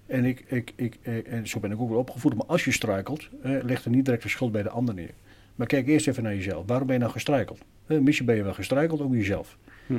En, 0.08 0.24
ik, 0.24 0.44
ik, 0.46 0.72
ik, 0.76 0.98
eh, 1.02 1.32
en 1.32 1.48
zo 1.48 1.60
ben 1.60 1.72
ik 1.72 1.80
ook 1.80 1.88
wel 1.88 1.98
opgevoed. 1.98 2.34
Maar 2.34 2.46
als 2.46 2.64
je 2.64 2.72
struikelt, 2.72 3.28
eh, 3.42 3.52
leg 3.62 3.84
er 3.84 3.90
niet 3.90 4.04
direct 4.04 4.22
de 4.22 4.28
schuld 4.28 4.52
bij 4.52 4.62
de 4.62 4.70
ander 4.70 4.94
neer. 4.94 5.10
Maar 5.54 5.66
kijk 5.66 5.86
eerst 5.86 6.08
even 6.08 6.22
naar 6.22 6.34
jezelf. 6.34 6.66
Waarom 6.66 6.86
ben 6.86 6.96
je 6.96 7.00
nou 7.02 7.12
gestruikeld? 7.12 7.58
Eh, 7.86 7.98
misschien 7.98 8.26
ben 8.26 8.36
je 8.36 8.42
wel 8.42 8.54
gestruikeld 8.54 9.00
om 9.00 9.14
jezelf. 9.14 9.56
Hm. 9.86 9.94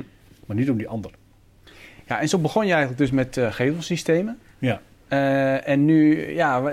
Maar 0.46 0.56
niet 0.56 0.70
om 0.70 0.76
die 0.76 0.88
ander. 0.88 1.10
Ja, 2.06 2.20
en 2.20 2.28
zo 2.28 2.38
begon 2.38 2.66
je 2.66 2.70
eigenlijk 2.70 3.00
dus 3.00 3.10
met 3.10 3.36
eh 3.36 3.52
gevelsystemen. 3.52 4.38
Ja. 4.58 4.80
En 5.64 5.84
nu, 5.84 6.30
ja, 6.32 6.72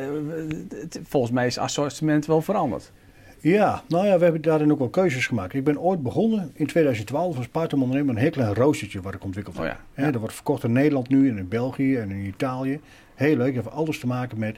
volgens 1.04 1.32
mij 1.32 1.46
is 1.48 1.56
het 1.56 1.64
assortiment 1.64 2.26
wel 2.26 2.42
veranderd. 2.42 2.92
Ja, 3.40 3.84
nou 3.88 4.06
ja, 4.06 4.18
we 4.18 4.24
hebben 4.24 4.42
daarin 4.42 4.72
ook 4.72 4.80
wel 4.80 4.90
keuzes 4.90 5.28
gemaakt. 5.28 5.54
Ik 5.54 5.64
ben 5.64 5.80
ooit 5.80 6.04
begonnen 6.04 6.52
in 6.54 6.68
2012 6.68 7.38
als 7.38 7.48
part-time 7.48 7.98
een 7.98 8.18
heel 8.18 8.30
klein 8.30 8.54
roostertje 8.54 9.02
wat 9.02 9.14
ik 9.14 9.24
ontwikkeld 9.24 9.58
Oh 9.58 9.64
heb. 9.64 9.72
ja, 9.72 9.80
Hè, 9.94 10.06
ja. 10.06 10.12
Dat 10.12 10.20
wordt 10.20 10.36
verkocht 10.36 10.64
in 10.64 10.72
Nederland 10.72 11.10
nu 11.10 11.30
en 11.30 11.38
in 11.38 11.48
België 11.48 11.98
en 11.98 12.12
in 12.12 12.26
Italië. 12.26 12.80
Heel 13.18 13.38
leuk, 13.38 13.54
heeft 13.54 13.72
alles 13.72 14.00
te 14.00 14.08
maken 14.08 14.40
met 14.40 14.58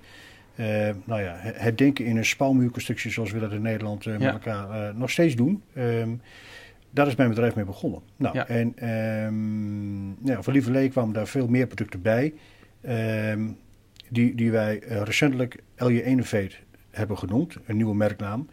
eh, 0.60 0.90
nou 1.04 1.22
ja, 1.22 1.36
het 1.42 1.78
denken 1.78 2.06
in 2.06 2.18
een 2.18 2.26
spouwmuurconstructie 2.26 3.12
zoals 3.12 3.32
we 3.32 3.40
dat 3.40 3.52
in 3.52 3.62
Nederland 3.62 4.06
eh, 4.06 4.18
met 4.18 4.32
elkaar 4.32 4.70
eh, 4.70 4.96
nog 4.96 5.10
steeds 5.10 5.36
doen. 5.36 5.64
Ehm, 5.74 6.10
daar 6.90 7.08
is 7.08 7.16
mijn 7.16 7.30
bedrijf 7.30 7.56
mee 7.56 7.66
begonnen. 7.66 8.02
Nou, 8.16 8.36
Ja. 8.36 8.48
En 8.48 8.74
ehm 8.76 10.28
ja, 10.28 10.42
voor 10.42 10.54
Lieverlee 10.54 10.90
kwamen 10.90 11.14
daar 11.14 11.28
veel 11.28 11.48
meer 11.48 11.68
producten 11.68 12.02
bij. 12.02 12.34
ehm, 12.82 13.48
die, 14.10 14.36
die 14.36 14.52
wij 14.52 14.80
recentelijk 14.80 15.64
LJ 15.78 15.98
Innovate 15.98 16.56
hebben 16.92 17.18
genoemd, 17.18 17.58
een 17.66 17.76
nieuwe 17.76 17.96
merknaam. 17.96 18.48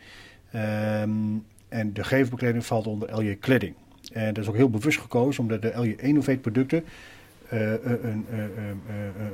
En 1.68 1.92
de 1.92 2.04
gevelbekleding 2.04 2.66
valt 2.66 2.86
onder 2.86 3.16
LJ 3.16 3.36
Kledding. 3.36 3.74
En 4.12 4.34
dat 4.34 4.42
is 4.42 4.48
ook 4.48 4.56
heel 4.56 4.70
bewust 4.70 4.98
gekozen, 4.98 5.42
omdat 5.42 5.62
de 5.62 5.72
LJ 5.76 5.94
Innovate 5.96 6.38
producten 6.38 6.84
een, 7.48 8.02
een, 8.02 8.26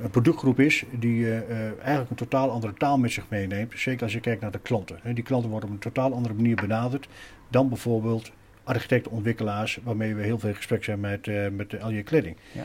een, 0.02 0.10
productgroep 0.10 0.60
is 0.60 0.84
die 0.90 1.26
eh, 1.26 1.38
eh, 1.38 1.72
eigenlijk 1.80 2.10
een 2.10 2.16
totaal 2.16 2.50
andere 2.50 2.74
taal 2.74 2.98
met 2.98 3.12
zich 3.12 3.24
meeneemt. 3.28 3.72
Zeker 3.76 4.02
als 4.02 4.12
je 4.12 4.20
kijkt 4.20 4.40
naar 4.40 4.50
de 4.50 4.58
klanten. 4.58 4.98
Die 5.14 5.24
klanten 5.24 5.50
worden 5.50 5.68
op 5.68 5.74
een 5.74 5.80
totaal 5.80 6.12
andere 6.12 6.34
manier 6.34 6.56
benaderd 6.56 7.08
dan 7.48 7.68
bijvoorbeeld 7.68 8.32
architecten, 8.64 9.12
ontwikkelaars, 9.12 9.78
waarmee 9.82 10.14
we 10.14 10.22
heel 10.22 10.38
veel 10.38 10.48
in 10.48 10.54
gesprek 10.54 10.84
zijn 10.84 11.00
met, 11.00 11.28
eh, 11.28 11.48
met 11.48 11.70
de 11.70 11.78
LJ 11.78 12.02
Kledding. 12.02 12.36
Ja. 12.52 12.64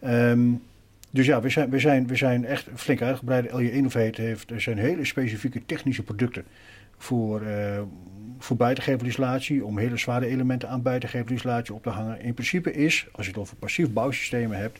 Ehm, 0.00 0.40
dus 1.10 1.26
ja, 1.26 1.40
we 1.40 1.48
zijn, 1.48 1.70
we, 1.70 1.78
zijn, 1.78 2.06
we 2.06 2.16
zijn 2.16 2.44
echt 2.44 2.68
flink 2.74 3.02
uitgebreid. 3.02 3.52
LJ 3.52 3.66
Innovate 3.66 4.22
heeft, 4.22 4.50
er 4.50 4.60
zijn 4.60 4.78
hele 4.78 5.04
specifieke 5.04 5.66
technische 5.66 6.02
producten 6.02 6.44
voor, 6.96 7.42
eh 7.42 7.80
voor 8.38 8.56
buitengevelislatie, 8.56 9.64
om 9.64 9.78
hele 9.78 9.96
zware 9.96 10.26
elementen 10.26 10.68
aan 10.68 10.82
buitengevelislatie 10.82 11.74
op 11.74 11.82
te 11.82 11.88
hangen. 11.88 12.20
In 12.20 12.34
principe 12.34 12.72
is, 12.72 13.06
als 13.12 13.26
je 13.26 13.32
het 13.32 13.40
over 13.40 13.56
passief 13.56 13.92
bouwsystemen 13.92 14.58
hebt, 14.58 14.78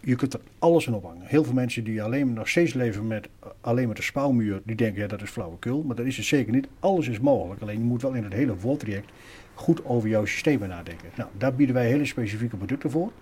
je 0.00 0.16
kunt 0.16 0.34
er 0.34 0.40
alles 0.58 0.86
in 0.86 0.94
ophangen. 0.94 1.26
Heel 1.26 1.44
veel 1.44 1.52
mensen 1.52 1.84
die 1.84 2.02
alleen 2.02 2.32
nog 2.32 2.48
steeds 2.48 2.74
leven 2.74 3.06
met 3.06 3.28
alleen 3.60 3.88
met 3.88 3.96
de 3.96 4.02
spouwmuur, 4.02 4.60
die 4.64 4.76
denken 4.76 5.02
ja 5.02 5.08
dat 5.08 5.22
is 5.22 5.30
flauwekul. 5.30 5.82
Maar 5.82 5.96
dat 5.96 6.06
is 6.06 6.16
het 6.16 6.26
zeker 6.26 6.52
niet. 6.52 6.68
Alles 6.80 7.08
is 7.08 7.20
mogelijk. 7.20 7.60
Alleen 7.60 7.78
je 7.78 7.84
moet 7.84 8.02
wel 8.02 8.12
in 8.12 8.24
het 8.24 8.32
hele 8.32 8.56
voortraject 8.56 9.10
goed 9.54 9.84
over 9.84 10.08
jouw 10.08 10.24
systemen 10.24 10.68
nadenken. 10.68 11.08
Nou, 11.16 11.30
daar 11.38 11.54
bieden 11.54 11.74
wij 11.74 11.86
hele 11.86 12.04
specifieke 12.04 12.56
producten 12.56 12.90
voor. 12.90 13.12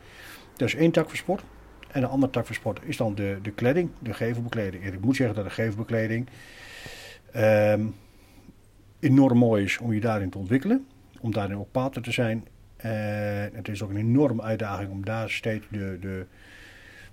Dat 0.57 0.69
is 0.69 0.75
één 0.75 0.91
tak 0.91 1.09
voor 1.09 1.17
sport. 1.17 1.43
En 1.91 2.03
een 2.03 2.09
andere 2.09 2.33
tak 2.33 2.47
van 2.47 2.55
sport 2.55 2.81
is 2.85 2.97
dan 2.97 3.15
de, 3.15 3.39
de 3.43 3.51
kleding, 3.51 3.91
de 3.99 4.15
gevelbekleding. 4.15 4.85
Ik 4.85 5.01
moet 5.01 5.17
zeggen 5.17 5.37
dat 5.37 5.45
de 5.45 5.51
gevelbekleding 5.51 6.27
ehm, 7.33 7.81
enorm 9.01 9.39
mooi 9.39 9.65
is 9.65 9.79
om 9.79 9.93
je 9.93 10.01
daarin 10.01 10.31
te 10.31 10.39
ontwikkelen. 10.39 10.87
Om 11.21 11.33
daarin 11.33 11.57
ook 11.57 11.71
partner 11.71 12.03
te 12.03 12.13
zijn. 12.13 12.47
En 12.77 13.51
het 13.53 13.69
is 13.69 13.83
ook 13.83 13.91
een 13.91 13.97
enorme 13.97 14.43
uitdaging 14.43 14.91
om 14.91 15.05
daar 15.05 15.31
steeds 15.31 15.67
de, 15.71 15.99
de, 16.01 16.25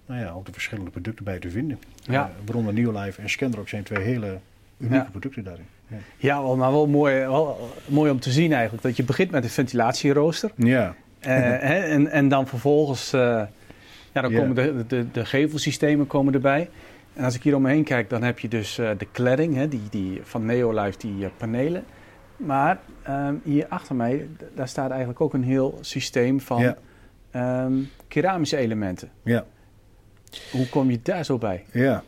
nou 0.05 0.21
ja, 0.21 0.31
ook 0.31 0.45
de 0.45 0.53
verschillende 0.53 0.91
producten 0.91 1.25
bij 1.25 1.39
te 1.39 1.49
vinden. 1.49 1.79
Ja. 2.01 2.29
Uh, 2.29 2.45
waaronder 2.45 2.73
New 2.73 2.97
Life 2.97 3.21
en 3.21 3.29
Scandrock 3.29 3.69
zijn 3.69 3.83
twee 3.83 4.03
hele 4.03 4.39
unieke 4.77 5.11
producten 5.11 5.43
daarin. 5.43 5.65
Ja, 5.87 5.97
ja 6.17 6.41
wel, 6.41 6.55
maar 6.55 6.71
wel 6.71 6.87
mooi, 6.87 7.19
wel 7.19 7.71
mooi 7.85 8.11
om 8.11 8.19
te 8.19 8.31
zien 8.31 8.53
eigenlijk. 8.53 8.83
Dat 8.83 8.95
je 8.95 9.03
begint 9.03 9.31
met 9.31 9.43
een 9.43 9.49
ventilatierooster. 9.49 10.51
Ja. 10.55 10.95
Uh, 11.21 11.27
hè, 11.59 11.79
en, 11.79 12.07
en 12.07 12.27
dan 12.27 12.47
vervolgens... 12.47 13.13
Uh, 13.13 13.41
ja, 14.13 14.21
dan 14.21 14.33
komen 14.33 14.55
de, 14.55 14.85
de, 14.87 15.11
de 15.11 15.25
gevelsystemen 15.25 16.07
komen 16.07 16.33
erbij. 16.33 16.69
En 17.17 17.23
als 17.23 17.35
ik 17.35 17.43
hier 17.43 17.55
om 17.55 17.61
me 17.61 17.69
heen 17.69 17.83
kijk, 17.83 18.09
dan 18.09 18.23
heb 18.23 18.39
je 18.39 18.47
dus 18.47 18.79
uh, 18.79 18.89
de 18.97 19.07
cladding, 19.11 19.55
hè, 19.55 19.67
die, 19.67 19.81
die, 19.89 20.19
van 20.23 20.45
Neolife, 20.45 20.97
die 20.97 21.15
uh, 21.17 21.27
panelen. 21.37 21.83
Maar 22.35 22.79
um, 23.09 23.41
hier 23.43 23.65
achter 23.67 23.95
mij, 23.95 24.27
daar 24.55 24.67
staat 24.67 24.89
eigenlijk 24.89 25.21
ook 25.21 25.33
een 25.33 25.43
heel 25.43 25.77
systeem 25.81 26.41
van 26.41 26.75
ja. 27.31 27.63
um, 27.65 27.89
keramische 28.07 28.57
elementen. 28.57 29.09
Ja. 29.23 29.45
Hoe 30.51 30.69
kom 30.69 30.91
je 30.91 30.99
daar 31.03 31.25
zo 31.25 31.37
bij? 31.37 31.65
Ja. 31.71 32.03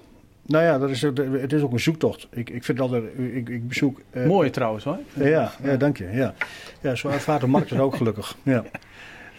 Nou 0.46 0.64
ja, 0.64 0.78
dat 0.78 0.90
is, 0.90 1.02
het 1.02 1.54
is 1.54 1.62
ook 1.62 1.72
een 1.72 1.80
zoektocht. 1.80 2.28
Ik, 2.32 2.50
ik 2.50 2.64
vind 2.64 2.80
altijd, 2.80 3.04
ik, 3.18 3.50
ik 3.50 3.68
bezoek... 3.68 4.02
Uh, 4.12 4.26
Mooi 4.26 4.50
trouwens 4.50 4.84
hoor. 4.84 4.98
Ja, 5.14 5.52
ja, 5.64 5.76
dank 5.76 5.98
je. 5.98 6.10
Ja, 6.12 6.34
ja 6.82 6.96
zo 6.96 7.08
ervaart 7.08 7.42
de 7.42 7.48
markt 7.48 7.70
het 7.70 7.80
ook 7.80 7.96
gelukkig. 7.96 8.38
Ja. 8.44 8.64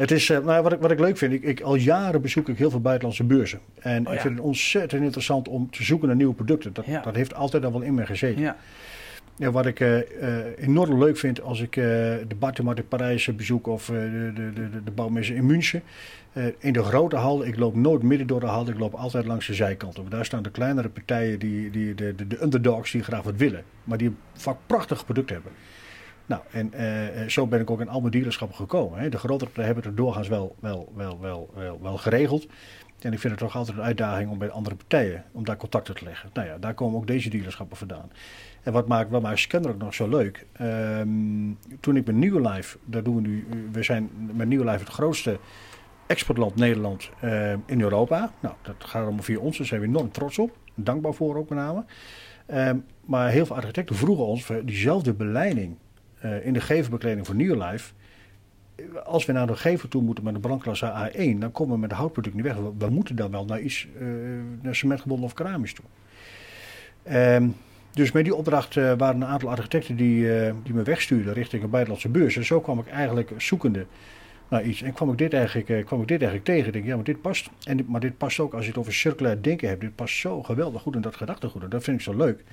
Het 0.01 0.11
is, 0.11 0.29
nou 0.29 0.51
ja, 0.51 0.63
wat, 0.63 0.73
ik, 0.73 0.81
wat 0.81 0.91
ik 0.91 0.99
leuk 0.99 1.17
vind, 1.17 1.33
ik, 1.33 1.43
ik, 1.43 1.61
al 1.61 1.75
jaren 1.75 2.23
bezoek 2.23 2.49
ik 2.49 2.59
heel 2.59 2.71
veel 2.71 2.81
buitenlandse 2.81 3.25
beurzen. 3.25 3.61
En 3.79 4.07
oh, 4.07 4.15
ik 4.15 4.21
vind 4.21 4.35
het 4.35 4.45
ontzettend 4.45 5.03
interessant 5.03 5.49
om 5.49 5.71
te 5.71 5.85
zoeken 5.85 6.09
naar 6.09 6.17
nieuwe 6.17 6.35
producten. 6.35 6.73
Dat, 6.73 6.85
dat 7.05 7.15
heeft 7.15 7.35
altijd 7.35 7.65
al 7.65 7.73
wel 7.73 7.81
in 7.81 7.95
me 7.95 8.07
gezeten. 8.07 8.43
Ja. 8.43 8.57
Ja, 9.37 9.51
wat 9.51 9.67
ik 9.67 9.81
uh, 9.81 9.97
uh, 9.97 10.03
enorm 10.57 10.99
leuk 10.99 11.17
vind 11.17 11.43
als 11.43 11.61
ik 11.61 11.77
uh, 11.77 11.85
de 11.85 12.35
Bartemat 12.39 12.79
in 12.79 12.89
Parijs 12.89 13.37
bezoek 13.37 13.67
of 13.67 13.87
de, 13.87 14.31
de, 14.35 14.53
de, 14.53 14.83
de 14.85 14.91
bouwmessen 14.91 15.35
in 15.35 15.47
München. 15.47 15.83
in 16.59 16.73
de 16.73 16.83
grote 16.83 17.17
hal, 17.17 17.45
ik 17.45 17.59
loop 17.59 17.75
nooit 17.75 18.03
midden 18.03 18.27
door 18.27 18.41
de 18.41 18.47
hal, 18.47 18.69
ik 18.69 18.79
loop 18.79 18.95
altijd 18.95 19.27
langs 19.27 19.47
de 19.47 19.55
zijkanten. 19.55 20.09
Daar 20.09 20.25
staan 20.25 20.43
de 20.43 20.51
kleinere 20.51 20.89
partijen, 20.89 21.39
die, 21.39 21.71
die, 21.71 21.95
de, 21.95 22.15
de, 22.15 22.27
de 22.27 22.43
underdogs 22.43 22.91
die 22.91 23.03
graag 23.03 23.23
wat 23.23 23.37
willen. 23.37 23.65
Maar 23.85 23.99
die 23.99 24.15
vaak 24.33 24.57
prachtige 24.67 25.05
producten 25.05 25.35
hebben. 25.35 25.53
Nou, 26.31 26.43
en 26.51 26.73
uh, 26.75 27.29
zo 27.29 27.47
ben 27.47 27.61
ik 27.61 27.71
ook 27.71 27.81
in 27.81 27.89
al 27.89 28.01
mijn 28.01 28.13
dealerschappen 28.13 28.57
gekomen. 28.57 28.99
Hè. 28.99 29.09
De 29.09 29.19
grotere 29.19 29.63
hebben 29.63 29.85
het 29.85 29.97
doorgaans 29.97 30.29
wel, 30.29 30.57
wel, 30.61 30.93
wel, 30.97 31.21
wel, 31.21 31.51
wel, 31.55 31.79
wel 31.83 31.97
geregeld. 31.97 32.47
En 33.01 33.13
ik 33.13 33.19
vind 33.19 33.33
het 33.33 33.43
toch 33.43 33.57
altijd 33.57 33.77
een 33.77 33.83
uitdaging 33.83 34.31
om 34.31 34.39
bij 34.39 34.51
andere 34.51 34.77
partijen, 34.77 35.25
om 35.33 35.45
daar 35.45 35.57
contacten 35.57 35.95
te 35.95 36.05
leggen. 36.05 36.31
Nou 36.33 36.49
ja, 36.49 36.59
daar 36.59 36.75
komen 36.75 36.99
ook 36.99 37.07
deze 37.07 37.31
dealerschappen 37.31 37.77
vandaan. 37.77 38.11
En 38.63 38.73
wat 38.73 38.89
maakt 38.89 39.11
wel 39.11 39.21
mijn 39.21 39.39
scanner 39.39 39.71
ook 39.71 39.79
nog 39.79 39.95
zo 39.95 40.09
leuk. 40.09 40.47
Um, 40.61 41.59
toen 41.81 41.97
ik 41.97 42.07
met 42.07 42.15
New 42.15 42.47
Life, 42.47 42.79
daar 42.85 43.03
doen 43.03 43.15
we 43.15 43.21
nu, 43.21 43.47
we 43.73 43.83
zijn 43.83 44.11
met 44.33 44.49
New 44.49 44.65
Life 44.65 44.79
het 44.79 44.89
grootste 44.89 45.39
exportland 46.07 46.57
Nederland 46.57 47.11
in 47.67 47.81
Europa. 47.81 48.33
Nou, 48.41 48.55
dat 48.63 48.75
gaat 48.79 49.03
allemaal 49.03 49.23
via 49.23 49.39
ons, 49.39 49.57
daar 49.59 49.67
zijn 49.67 49.81
we 49.81 49.87
enorm 49.87 50.11
trots 50.11 50.39
op. 50.39 50.57
Dankbaar 50.75 51.15
voor 51.15 51.37
ook 51.37 51.49
met 51.49 51.59
name. 51.59 51.85
Um, 52.55 52.85
maar 53.05 53.31
heel 53.31 53.47
veel 53.47 53.57
architecten 53.57 53.97
vroegen 53.97 54.27
ons 54.27 54.45
voor 54.45 54.65
diezelfde 54.65 55.13
beleiding 55.13 55.77
uh, 56.25 56.47
in 56.47 56.53
de 56.53 56.61
gevelbekleding 56.61 57.27
voor 57.27 57.35
New 57.35 57.63
Life. 57.63 57.93
Als 59.05 59.27
we 59.27 59.33
naar 59.33 59.47
de 59.47 59.57
gevel 59.57 59.89
toe 59.89 60.03
moeten 60.03 60.25
met 60.25 60.35
de 60.35 60.41
brandklasse 60.41 61.11
A1, 61.11 61.39
dan 61.39 61.53
komen 61.53 61.75
we 61.75 61.81
met 61.81 61.91
de 61.91 61.97
houtproduct 61.97 62.35
niet 62.35 62.45
weg. 62.45 62.57
We, 62.79 62.91
moeten 62.91 63.17
dan 63.17 63.31
wel 63.31 63.45
naar 63.45 63.61
iets, 63.61 63.87
uh, 64.01 64.09
naar 64.63 64.75
cementgebonden 64.75 65.27
of 65.27 65.35
keramisch 65.35 65.75
toe. 65.75 65.85
Um, 67.17 67.57
dus 67.93 68.13
met 68.13 68.25
die 68.25 68.35
opdracht 68.35 68.75
waren 68.75 69.09
een 69.09 69.25
aantal 69.25 69.51
architecten 69.51 69.97
die, 69.97 70.29
die 70.63 70.75
me 70.75 70.83
wegstuurden 70.83 71.33
richting 71.33 71.63
een 71.63 71.71
buitenlandse 71.71 72.09
beurs. 72.09 72.37
En 72.37 72.45
zo 72.45 72.61
kwam 72.61 72.79
ik 72.79 72.87
eigenlijk 72.87 73.33
zoekende 73.37 73.87
naar 74.51 74.65
iets. 74.65 74.83
En 74.83 74.93
kwam 74.93 75.11
ik 75.11 75.19
dit 75.19 75.33
eigenlijk, 75.33 75.87
kwam 75.87 76.01
ik 76.01 76.09
dit 76.09 76.23
eigenlijk 76.23 76.45
tegen. 76.45 76.67
Ik 76.67 76.73
denk, 76.73 76.85
ja, 76.85 76.95
maar 76.95 77.05
dit 77.05 77.21
past. 77.21 77.51
En 77.65 77.85
maar 77.89 78.01
dit 78.01 78.19
past 78.19 78.41
ook 78.41 78.55
als 78.55 78.63
je 78.63 78.71
het 78.71 78.79
over 78.79 78.93
circulair 78.93 79.43
denken 79.43 79.69
hebt. 79.69 79.81
Dit 79.81 79.95
past 79.95 80.17
zo 80.17 80.43
geweldig 80.43 80.83
goed 80.83 80.95
in 80.95 81.01
dat 81.01 81.17
gedachtegoed. 81.17 81.71
Dat 81.71 81.85
vind 81.85 81.97
ik 81.97 82.03
zo 82.03 82.17
leuk. 82.17 82.45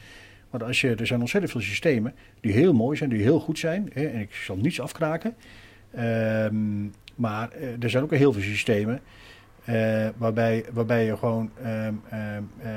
Want 0.50 0.63
als 0.63 0.82
je, 0.82 0.96
er 0.96 1.08
zijn 1.08 1.20
ontzettend 1.20 1.51
veel 1.51 1.62
systemen 1.62 2.13
die 2.39 2.51
heel 2.51 2.74
mooi 2.74 2.98
zijn, 2.98 3.10
die 3.10 3.22
heel 3.22 3.39
goed 3.39 3.60
zijn. 3.60 3.89
Hè, 3.94 4.06
en 4.06 4.20
ik 4.20 4.34
zal 4.34 4.56
niets 4.56 4.82
afkraken. 4.82 5.36
Um, 6.00 6.94
maar 7.16 7.51
er 7.80 7.89
zijn 7.89 8.04
ook 8.04 8.12
heel 8.12 8.34
veel 8.34 8.42
systemen 8.42 9.00
uh, 9.70 10.08
waarbij, 10.18 10.66
waarbij 10.74 11.06
je 11.06 11.18
gewoon, 11.18 11.51
um, 11.66 12.01
um, 12.13 12.50
uh, 12.62 12.68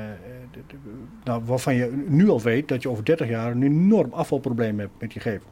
nou, 1.23 1.43
waarvan 1.45 1.75
je 1.75 2.03
nu 2.07 2.29
al 2.29 2.41
weet 2.41 2.67
dat 2.67 2.81
je 2.81 2.89
over 2.89 3.05
30 3.05 3.29
jaar 3.29 3.51
een 3.51 3.63
enorm 3.63 4.13
afvalprobleem 4.13 4.79
hebt 4.79 4.91
met 4.99 5.13
je 5.13 5.19
gevel. 5.19 5.49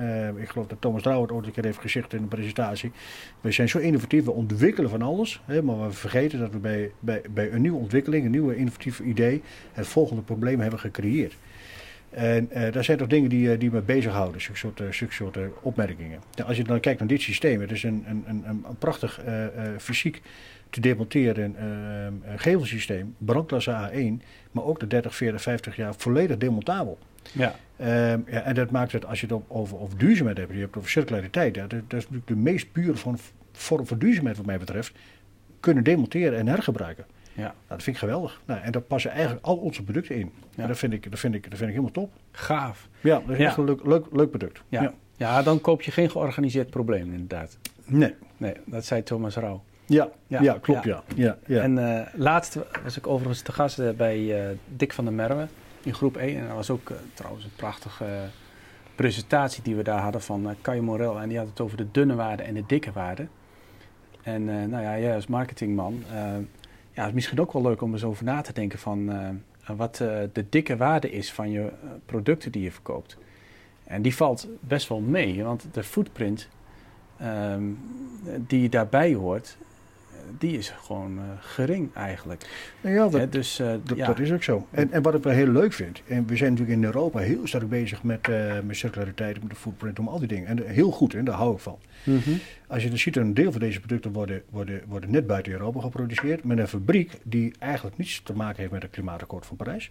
Uh, 0.00 0.28
ik 0.28 0.48
geloof 0.48 0.66
dat 0.66 0.80
Thomas 0.80 1.02
Drouwer 1.02 1.28
het 1.28 1.36
ooit 1.36 1.46
een 1.46 1.52
keer 1.52 1.64
heeft 1.64 1.78
gezegd 1.78 2.12
in 2.12 2.22
een 2.22 2.28
presentatie. 2.28 2.92
We 3.40 3.52
zijn 3.52 3.68
zo 3.68 3.78
innovatief, 3.78 4.24
we 4.24 4.30
ontwikkelen 4.30 4.90
van 4.90 5.02
alles. 5.02 5.40
Hè, 5.44 5.62
maar 5.62 5.86
we 5.86 5.92
vergeten 5.92 6.38
dat 6.38 6.50
we 6.50 6.58
bij, 6.58 7.22
bij, 7.30 7.52
een 7.52 7.60
nieuwe 7.60 7.78
ontwikkeling, 7.78 8.24
een 8.24 8.30
nieuwe 8.30 8.56
innovatief 8.56 9.00
idee, 9.00 9.42
het 9.72 9.86
volgende 9.86 10.22
probleem 10.22 10.60
hebben 10.60 10.78
gecreëerd. 10.78 11.36
En 12.10 12.48
uh, 12.52 12.72
daar 12.72 12.84
zijn 12.84 12.98
toch 12.98 13.08
dingen 13.08 13.28
die, 13.28 13.58
die 13.58 13.70
me 13.70 13.80
bezighouden, 13.80 14.40
zulke 14.40 14.58
soort, 14.58 14.82
zulke 14.90 15.14
soort 15.14 15.38
opmerkingen. 15.60 16.20
Als 16.46 16.56
je 16.56 16.64
dan 16.64 16.80
kijkt 16.80 16.98
naar 16.98 17.08
dit 17.08 17.20
systeem, 17.20 17.60
het 17.60 17.70
is 17.70 17.82
een, 17.82 18.04
een, 18.08 18.24
een, 18.26 18.44
een 18.46 18.78
prachtig 18.78 19.20
fysiek 19.78 20.22
te 20.70 20.80
demonteren 20.80 21.56
gevelsysteem, 22.36 23.14
brandklasse 23.18 23.90
A1, 23.90 24.24
maar 24.50 24.64
ook 24.64 24.80
de 24.80 24.86
30, 24.86 25.14
40, 25.14 25.42
50 25.42 25.76
jaar 25.76 25.94
volledig 25.96 26.36
demontabel. 26.36 26.98
Ja. 27.32 27.54
Um, 27.80 28.24
ja, 28.26 28.42
en 28.42 28.54
dat 28.54 28.70
maakt 28.70 28.92
het, 28.92 29.06
als 29.06 29.20
je 29.20 29.26
het 29.26 29.42
over, 29.48 29.78
over 29.78 29.98
duurzaamheid 29.98 30.38
hebt, 30.38 30.52
je 30.52 30.58
hebt 30.58 30.68
het 30.68 30.78
over 30.78 30.90
circulariteit, 30.90 31.54
ja, 31.54 31.66
dat, 31.66 31.70
dat, 31.70 31.98
is 31.98 32.04
natuurlijk 32.04 32.26
de 32.26 32.36
meest 32.36 32.72
pure 32.72 32.96
van, 32.96 33.18
vorm 33.52 33.86
van 33.86 33.98
duurzaamheid 33.98 34.36
wat 34.36 34.46
mij 34.46 34.58
betreft, 34.58 34.92
kunnen 35.60 35.84
demonteren 35.84 36.38
en 36.38 36.46
hergebruiken. 36.46 37.04
Ja. 37.32 37.42
Nou, 37.42 37.54
dat 37.66 37.82
vind 37.82 37.96
ik 37.96 38.02
geweldig. 38.02 38.40
Nou, 38.44 38.60
en 38.60 38.72
daar 38.72 38.82
passen 38.82 39.10
eigenlijk 39.10 39.44
al 39.46 39.56
onze 39.56 39.82
producten 39.82 40.16
in. 40.16 40.32
Ja. 40.54 40.62
En 40.62 40.68
dat 40.68 40.78
vind, 40.78 40.92
ik, 40.92 41.10
dat, 41.10 41.18
vind 41.18 41.34
ik, 41.34 41.42
dat 41.42 41.58
vind 41.58 41.70
ik 41.70 41.76
helemaal 41.76 41.92
top. 41.92 42.12
Gaaf. 42.30 42.88
Ja, 43.00 43.20
dat 43.20 43.30
is 43.30 43.38
ja. 43.38 43.46
echt 43.46 43.56
een 43.56 43.64
leuk, 43.64 43.84
leuk, 43.84 44.06
leuk 44.12 44.30
product. 44.30 44.62
Ja. 44.68 44.82
ja. 44.82 44.92
Ja. 45.16 45.42
dan 45.42 45.60
koop 45.60 45.82
je 45.82 45.90
geen 45.90 46.10
georganiseerd 46.10 46.70
probleem 46.70 47.12
inderdaad. 47.12 47.58
Nee. 47.84 48.14
Nee, 48.36 48.54
dat 48.64 48.84
zei 48.84 49.02
Thomas 49.02 49.36
Rauw. 49.36 49.62
Ja, 49.86 50.08
ja, 50.26 50.58
klopt, 50.60 50.84
ja. 50.84 51.02
ja. 51.14 51.38
ja, 51.46 51.62
En 51.62 51.76
uh, 51.76 52.00
laatst 52.14 52.58
was 52.82 52.96
ik 52.96 53.06
overigens 53.06 53.42
te 53.42 53.52
gast 53.52 53.78
uh, 53.78 53.90
bij 53.90 54.18
uh, 54.18 54.56
Dick 54.76 54.92
van 54.92 55.04
der 55.04 55.14
Merwe 55.14 55.46
in 55.82 55.94
groep 55.94 56.16
1. 56.16 56.38
En 56.38 56.46
dat 56.46 56.56
was 56.56 56.70
ook 56.70 56.92
trouwens 57.14 57.44
een 57.44 57.56
prachtige 57.56 58.28
presentatie 58.94 59.62
die 59.62 59.76
we 59.76 59.82
daar 59.82 60.02
hadden 60.02 60.22
van 60.22 60.56
Kai 60.60 60.80
Morel. 60.80 61.20
En 61.20 61.28
die 61.28 61.38
had 61.38 61.46
het 61.46 61.60
over 61.60 61.76
de 61.76 61.90
dunne 61.90 62.14
waarde 62.14 62.42
en 62.42 62.54
de 62.54 62.64
dikke 62.66 62.92
waarde. 62.92 63.26
En 64.22 64.44
nou 64.44 64.82
ja, 64.82 64.98
jij 64.98 65.14
als 65.14 65.26
marketingman 65.26 66.04
ja, 66.92 67.00
het 67.00 67.08
is 67.08 67.12
misschien 67.12 67.40
ook 67.40 67.52
wel 67.52 67.62
leuk 67.62 67.82
om 67.82 67.92
eens 67.92 68.04
over 68.04 68.24
na 68.24 68.40
te 68.40 68.52
denken 68.52 68.78
van 68.78 69.10
uh, 69.10 69.28
wat 69.76 70.00
uh, 70.02 70.18
de 70.32 70.46
dikke 70.48 70.76
waarde 70.76 71.10
is 71.10 71.32
van 71.32 71.50
je 71.50 71.72
producten 72.06 72.52
die 72.52 72.62
je 72.62 72.72
verkoopt. 72.72 73.16
En 73.84 74.02
die 74.02 74.14
valt 74.14 74.48
best 74.60 74.88
wel 74.88 75.00
mee, 75.00 75.44
want 75.44 75.66
de 75.72 75.82
footprint 75.82 76.48
um, 77.22 77.78
die 78.46 78.68
daarbij 78.68 79.14
hoort, 79.14 79.56
die 80.38 80.58
is 80.58 80.70
gewoon 80.82 81.18
uh, 81.18 81.22
gering 81.40 81.94
eigenlijk. 81.94 82.46
Nou 82.80 82.94
ja, 82.94 83.02
dat, 83.02 83.20
He, 83.20 83.28
dus, 83.28 83.60
uh, 83.60 83.72
dat, 83.84 83.96
ja. 83.96 84.06
dat, 84.06 84.18
is 84.18 84.32
ook 84.32 84.42
zo. 84.42 84.66
En, 84.70 84.92
en 84.92 85.02
wat 85.02 85.14
ik 85.14 85.22
wel 85.22 85.32
heel 85.32 85.46
leuk 85.46 85.72
vind, 85.72 86.02
en 86.06 86.26
we 86.26 86.36
zijn 86.36 86.50
natuurlijk 86.50 86.78
in 86.78 86.84
Europa 86.84 87.18
heel 87.18 87.46
sterk 87.46 87.68
bezig 87.68 88.02
met, 88.02 88.28
uh, 88.28 88.52
met 88.66 88.76
circulariteit, 88.76 89.40
met 89.40 89.50
de 89.50 89.56
footprint, 89.56 89.98
om 89.98 90.08
al 90.08 90.18
die 90.18 90.28
dingen. 90.28 90.46
En 90.48 90.66
heel 90.66 90.90
goed, 90.90 91.14
en 91.14 91.24
daar 91.24 91.34
hou 91.34 91.54
ik 91.54 91.60
van. 91.60 91.78
Mm 92.04 92.18
-hmm. 92.24 92.38
Als 92.66 92.82
je 92.82 92.88
dan 92.88 92.98
ziet, 92.98 93.16
een 93.16 93.34
deel 93.34 93.52
van 93.52 93.60
deze 93.60 93.80
producten 93.80 94.12
worden, 94.12 94.42
worden, 94.50 94.82
worden 94.88 95.10
net 95.10 95.26
buiten 95.26 95.52
Europa 95.52 95.80
geproduceerd, 95.80 96.44
met 96.44 96.58
een 96.58 96.68
fabriek 96.68 97.12
die 97.22 97.54
eigenlijk 97.58 97.98
niets 97.98 98.22
te 98.22 98.32
maken 98.32 98.58
heeft 98.60 98.72
met 98.72 98.82
het 98.82 98.90
klimaatakkoord 98.90 99.46
van 99.46 99.56
Parijs. 99.56 99.90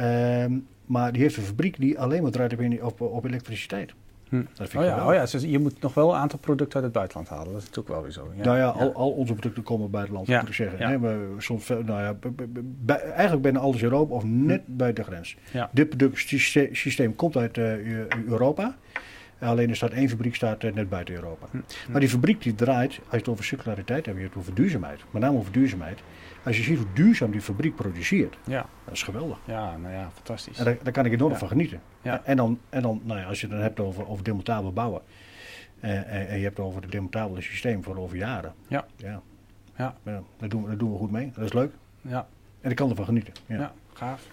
Um, 0.00 0.66
maar 0.86 1.12
die 1.12 1.22
heeft 1.22 1.36
een 1.36 1.42
fabriek 1.42 1.76
die 1.78 1.98
alleen 1.98 2.22
maar 2.22 2.30
draait 2.30 2.80
op, 2.80 2.82
op, 2.82 3.00
op 3.00 3.24
elektriciteit. 3.24 3.92
Hm. 4.28 4.42
Dat 4.54 4.68
vind 4.68 4.82
oh, 4.82 4.88
ja, 4.88 5.06
oh 5.06 5.14
ja, 5.14 5.20
dus 5.20 5.42
je 5.42 5.58
moet 5.58 5.80
nog 5.80 5.94
wel 5.94 6.10
een 6.14 6.20
aantal 6.20 6.38
producten 6.38 6.74
uit 6.74 6.84
het 6.84 6.92
buitenland 6.92 7.28
halen. 7.28 7.52
Dat 7.52 7.56
is 7.56 7.68
natuurlijk 7.68 7.88
wel 7.88 8.02
weer 8.02 8.12
zo. 8.12 8.32
Ja. 8.36 8.44
Nou 8.44 8.56
ja, 8.58 8.66
al, 8.66 8.94
al, 8.94 9.10
onze 9.10 9.32
producten 9.32 9.62
komen 9.62 9.82
uit 9.82 9.92
het 9.92 9.92
buitenland, 9.92 10.28
moet 10.28 10.48
ik 10.48 10.54
zeggen. 10.54 11.00
Nee, 11.00 11.20
soms, 11.38 11.68
nou 11.68 11.86
ja, 11.86 12.16
bij, 12.84 13.00
eigenlijk 13.00 13.42
bijna 13.42 13.58
alles 13.58 13.82
Europa 13.82 14.14
of 14.14 14.24
net 14.24 14.62
hm. 14.66 14.76
bij 14.76 14.92
de 14.92 15.04
grens. 15.04 15.36
Ja. 15.52 15.70
Dit 15.72 15.88
productsysteem 15.88 17.16
komt 17.16 17.36
uit 17.36 17.56
uh, 17.56 18.06
Europa. 18.26 18.76
Alleen 19.40 19.68
er 19.68 19.76
staat 19.76 19.90
één 19.90 20.08
fabriek 20.08 20.34
staat 20.34 20.64
eh, 20.64 20.72
net 20.72 20.88
buiten 20.88 21.14
Europa. 21.14 21.46
Hm. 21.50 21.58
Maar 21.90 22.00
die 22.00 22.08
fabriek 22.08 22.42
die 22.42 22.54
draait, 22.54 22.98
als 22.98 23.10
je 23.10 23.16
het 23.16 23.28
over 23.28 23.44
circulariteit 23.44 24.06
hebt, 24.06 24.16
je 24.16 24.22
hebt 24.22 24.34
het 24.34 24.42
over 24.42 24.54
duurzaamheid. 24.54 25.00
Met 25.10 25.22
name 25.22 25.38
over 25.38 25.52
duurzaamheid. 25.52 25.98
Als 26.44 26.56
je 26.56 26.62
ziet 26.62 26.76
hoe 26.76 26.86
duurzaam 26.94 27.30
die 27.30 27.40
fabriek 27.40 27.74
produceert, 27.74 28.36
Ja, 28.44 28.66
dat 28.84 28.94
is 28.94 29.02
geweldig. 29.02 29.38
ja, 29.44 29.76
nou 29.76 29.94
ja, 29.94 30.10
fantastisch. 30.14 30.58
En 30.58 30.64
daar, 30.64 30.76
daar 30.82 30.92
kan 30.92 31.04
ik 31.04 31.12
enorm 31.12 31.32
Ja. 31.32 31.38
van 31.38 31.48
genieten. 31.48 31.80
Ja. 32.06 32.20
En 32.24 32.36
dan, 32.36 32.58
en 32.68 32.82
dan 32.82 33.00
nou 33.04 33.20
ja, 33.20 33.26
als 33.26 33.40
je 33.40 33.46
het 33.46 33.54
dan 33.54 33.64
hebt 33.64 33.80
over, 33.80 34.08
over 34.08 34.24
demontabel 34.24 34.72
bouwen. 34.72 35.00
eh, 35.80 35.90
en, 35.96 36.28
en 36.28 36.36
je 36.38 36.44
hebt 36.44 36.56
het 36.56 36.66
over 36.66 36.82
het 36.82 36.90
demontabele 36.90 37.40
systeem 37.40 37.82
voor 37.84 37.96
over 37.96 38.16
jaren. 38.16 38.52
Ja. 38.68 38.84
ja. 38.96 39.20
Ja. 39.76 39.94
daar, 40.38 40.48
doen 40.48 40.62
we, 40.62 40.68
daar 40.68 40.76
doen 40.78 40.92
we 40.92 40.98
goed 40.98 41.10
mee. 41.10 41.32
Dat 41.34 41.44
is 41.44 41.52
leuk. 41.52 41.72
Ja, 42.00 42.26
En 42.60 42.70
ik 42.70 42.76
kan 42.76 42.90
ervan 42.90 43.04
genieten. 43.04 43.32
Ja. 43.46 43.56
ja. 43.56 43.72
gaaf. 43.92 44.26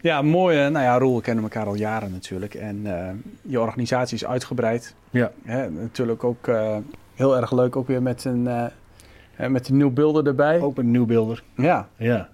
Ja, 0.00 0.22
mooi. 0.22 0.58
eh, 0.64 0.70
Nou 0.70 0.84
ja, 0.84 0.98
Roel, 0.98 1.16
we 1.16 1.22
kennen 1.22 1.44
elkaar 1.44 1.66
al 1.66 1.74
jaren 1.74 2.10
natuurlijk. 2.12 2.54
En 2.54 2.98
eh, 2.98 3.14
je 3.42 3.60
organisatie 3.60 4.14
is 4.16 4.24
uitgebreid. 4.26 4.94
Ja. 5.10 5.32
Hè, 5.44 5.70
natuurlijk 5.70 6.24
ook 6.24 6.48
eh, 6.48 6.76
heel 7.14 7.36
erg 7.36 7.52
leuk, 7.52 7.76
ook 7.76 7.86
weer 7.86 8.02
met 8.02 8.24
een, 8.24 8.46
eh, 8.46 8.64
eh, 9.36 9.48
met 9.50 9.68
een 9.68 9.76
nieuw 9.76 9.90
beelden 9.90 10.26
erbij. 10.26 10.60
Ook 10.60 10.78
een 10.78 10.90
nieuw 10.90 11.06
beelder. 11.06 11.42
Ja, 11.56 11.88
Ja. 11.96 12.28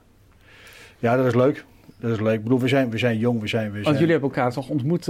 Ja, 0.98 1.16
dat 1.16 1.26
is 1.26 1.34
leuk. 1.34 1.64
Dat 2.00 2.10
is 2.10 2.20
leuk. 2.20 2.34
Ik 2.34 2.42
bedoel, 2.42 2.60
we 2.60 2.68
zijn, 2.68 2.90
we 2.90 2.98
zijn 2.98 3.18
jong. 3.18 3.40
We 3.40 3.46
zijn, 3.46 3.66
we 3.66 3.72
zijn... 3.72 3.84
want 3.84 3.98
jullie 3.98 4.12
hebben 4.12 4.30
elkaar 4.30 4.52
toch 4.52 4.68
ontmoet 4.68 5.08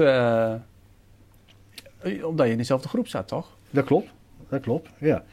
eh, 1.99 2.25
omdat 2.25 2.47
je 2.47 2.53
in 2.53 2.59
dezelfde 2.59 2.89
groep 2.89 3.09
zat, 3.09 3.29
toch? 3.29 3.57
Dat 3.71 3.85
klopt. 3.85 4.11
Dat 4.49 4.61
klopt, 4.61 4.91
ja. 4.99 5.25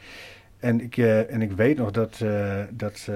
En 0.58 0.80
ik, 0.80 0.96
eh, 0.96 1.32
en 1.32 1.42
ik 1.42 1.52
weet 1.52 1.76
nog 1.76 1.90
dat, 1.90 2.20
eh, 2.20 2.62
dat 2.70 3.08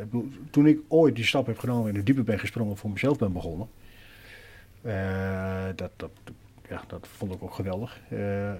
bedoel, 0.00 0.28
toen 0.50 0.66
ik 0.66 0.78
ooit 0.88 1.14
die 1.16 1.24
stap 1.24 1.46
heb 1.46 1.58
genomen 1.58 1.82
en 1.82 1.88
in 1.88 1.98
de 1.98 2.02
diepe 2.02 2.22
ben 2.22 2.38
gesprongen 2.38 2.76
voor 2.76 2.90
mezelf 2.90 3.18
ben 3.18 3.32
begonnen. 3.32 3.68
dat, 5.74 5.90
dat, 5.96 6.10
ja, 6.68 6.82
dat 6.86 7.08
vond 7.16 7.34
ik 7.34 7.42
ook 7.42 7.54
geweldig. 7.54 8.00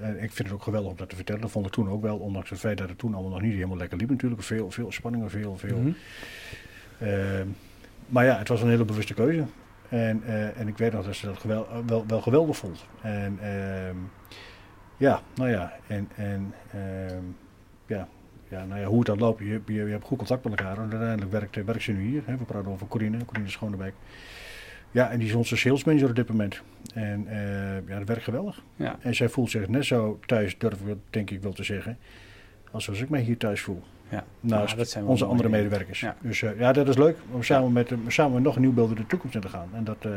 En 0.00 0.22
ik 0.22 0.32
vind 0.32 0.48
het 0.48 0.52
ook 0.52 0.62
geweldig 0.62 0.90
om 0.90 0.96
dat 0.96 1.08
te 1.08 1.16
vertellen. 1.16 1.40
Dat 1.40 1.50
vond 1.50 1.66
ik 1.66 1.72
toen 1.72 1.88
ook 1.88 2.02
wel, 2.02 2.18
ondanks 2.18 2.50
het 2.50 2.58
feit 2.58 2.78
dat 2.78 2.88
het 2.88 2.98
toen 2.98 3.14
allemaal 3.14 3.32
nog 3.32 3.42
niet 3.42 3.54
helemaal 3.54 3.76
lekker 3.76 3.98
liep 3.98 4.10
natuurlijk. 4.10 4.42
Veel, 4.42 4.70
veel 4.70 4.92
spanningen, 4.92 5.30
veel, 5.30 5.56
veel. 5.56 5.78
Mhm. 5.78 5.92
Maar 8.06 8.24
ja, 8.24 8.38
het 8.38 8.48
was 8.48 8.62
een 8.62 8.68
hele 8.68 8.84
bewuste 8.84 9.14
keuze. 9.14 9.44
En, 9.88 10.22
eh, 10.26 10.60
en 10.60 10.68
ik 10.68 10.78
weet 10.78 10.92
nog 10.92 11.04
dat 11.04 11.14
ze 11.14 11.26
dat 11.26 11.38
gewel, 11.38 11.66
wel, 11.86 12.04
wel 12.06 12.20
geweldig 12.20 12.56
vond. 12.56 12.84
En 13.00 13.38
ehm, 13.42 13.96
ja, 14.96 15.20
nou 15.34 15.50
ja, 15.50 15.72
en, 15.86 16.08
en 16.16 16.54
ehm, 16.72 17.24
ja, 17.86 18.08
ja, 18.48 18.64
nou 18.64 18.80
ja, 18.80 18.86
hoe 18.86 18.98
het 18.98 19.06
dan 19.06 19.18
loopt, 19.18 19.38
je, 19.38 19.60
je, 19.66 19.72
je 19.72 19.90
hebt 19.90 20.04
goed 20.04 20.18
contact 20.18 20.44
met 20.44 20.58
elkaar. 20.58 20.76
En 20.76 20.90
uiteindelijk 20.90 21.30
werkt, 21.30 21.64
werkt 21.64 21.82
ze 21.82 21.92
nu 21.92 22.02
hier. 22.02 22.22
Hè. 22.26 22.36
We 22.36 22.44
praten 22.44 22.70
over 22.70 22.86
Corine, 22.86 23.24
Corine 23.24 23.48
Schonebeek. 23.48 23.94
Ja, 24.90 25.10
en 25.10 25.18
die 25.18 25.28
is 25.28 25.34
onze 25.34 25.56
sales 25.56 25.84
manager 25.84 26.08
op 26.08 26.16
dit 26.16 26.28
moment. 26.28 26.62
En 26.94 27.26
eh, 27.26 27.88
ja, 27.88 27.98
dat 27.98 28.08
werkt 28.08 28.24
geweldig. 28.24 28.62
Ja. 28.76 28.96
En 29.00 29.14
zij 29.14 29.28
voelt 29.28 29.50
zich 29.50 29.68
net 29.68 29.84
zo 29.84 30.18
thuis, 30.26 30.58
durf 30.58 30.80
ik 30.80 30.96
denk 31.10 31.30
ik 31.30 31.42
wel 31.42 31.52
te 31.52 31.64
zeggen, 31.64 31.98
als 32.70 32.84
zoals 32.84 33.00
ik 33.00 33.08
mij 33.08 33.20
hier 33.20 33.36
thuis 33.36 33.60
voel. 33.60 33.82
Ja. 34.12 34.24
Naast 34.40 34.70
Ja, 34.70 34.76
dat 34.76 34.88
zijn 34.88 35.02
wel 35.04 35.12
onze 35.12 35.24
andere 35.24 35.48
dingen. 35.48 35.62
medewerkers. 35.62 36.00
Ja. 36.00 36.16
Dus 36.20 36.42
eh, 36.42 36.58
ja, 36.58 36.72
dat 36.72 36.88
is 36.88 36.96
leuk 36.96 37.16
om 37.30 37.42
samen 37.42 37.72
met, 37.72 37.92
samen 38.06 38.32
met 38.34 38.42
nog 38.42 38.54
een 38.56 38.62
nieuw 38.62 38.72
beeld 38.72 38.90
in 38.90 38.96
de 38.96 39.06
toekomst 39.06 39.34
in 39.34 39.40
te 39.40 39.48
gaan. 39.48 39.68
En, 39.74 39.84
dat, 39.84 39.96
eh, 40.00 40.10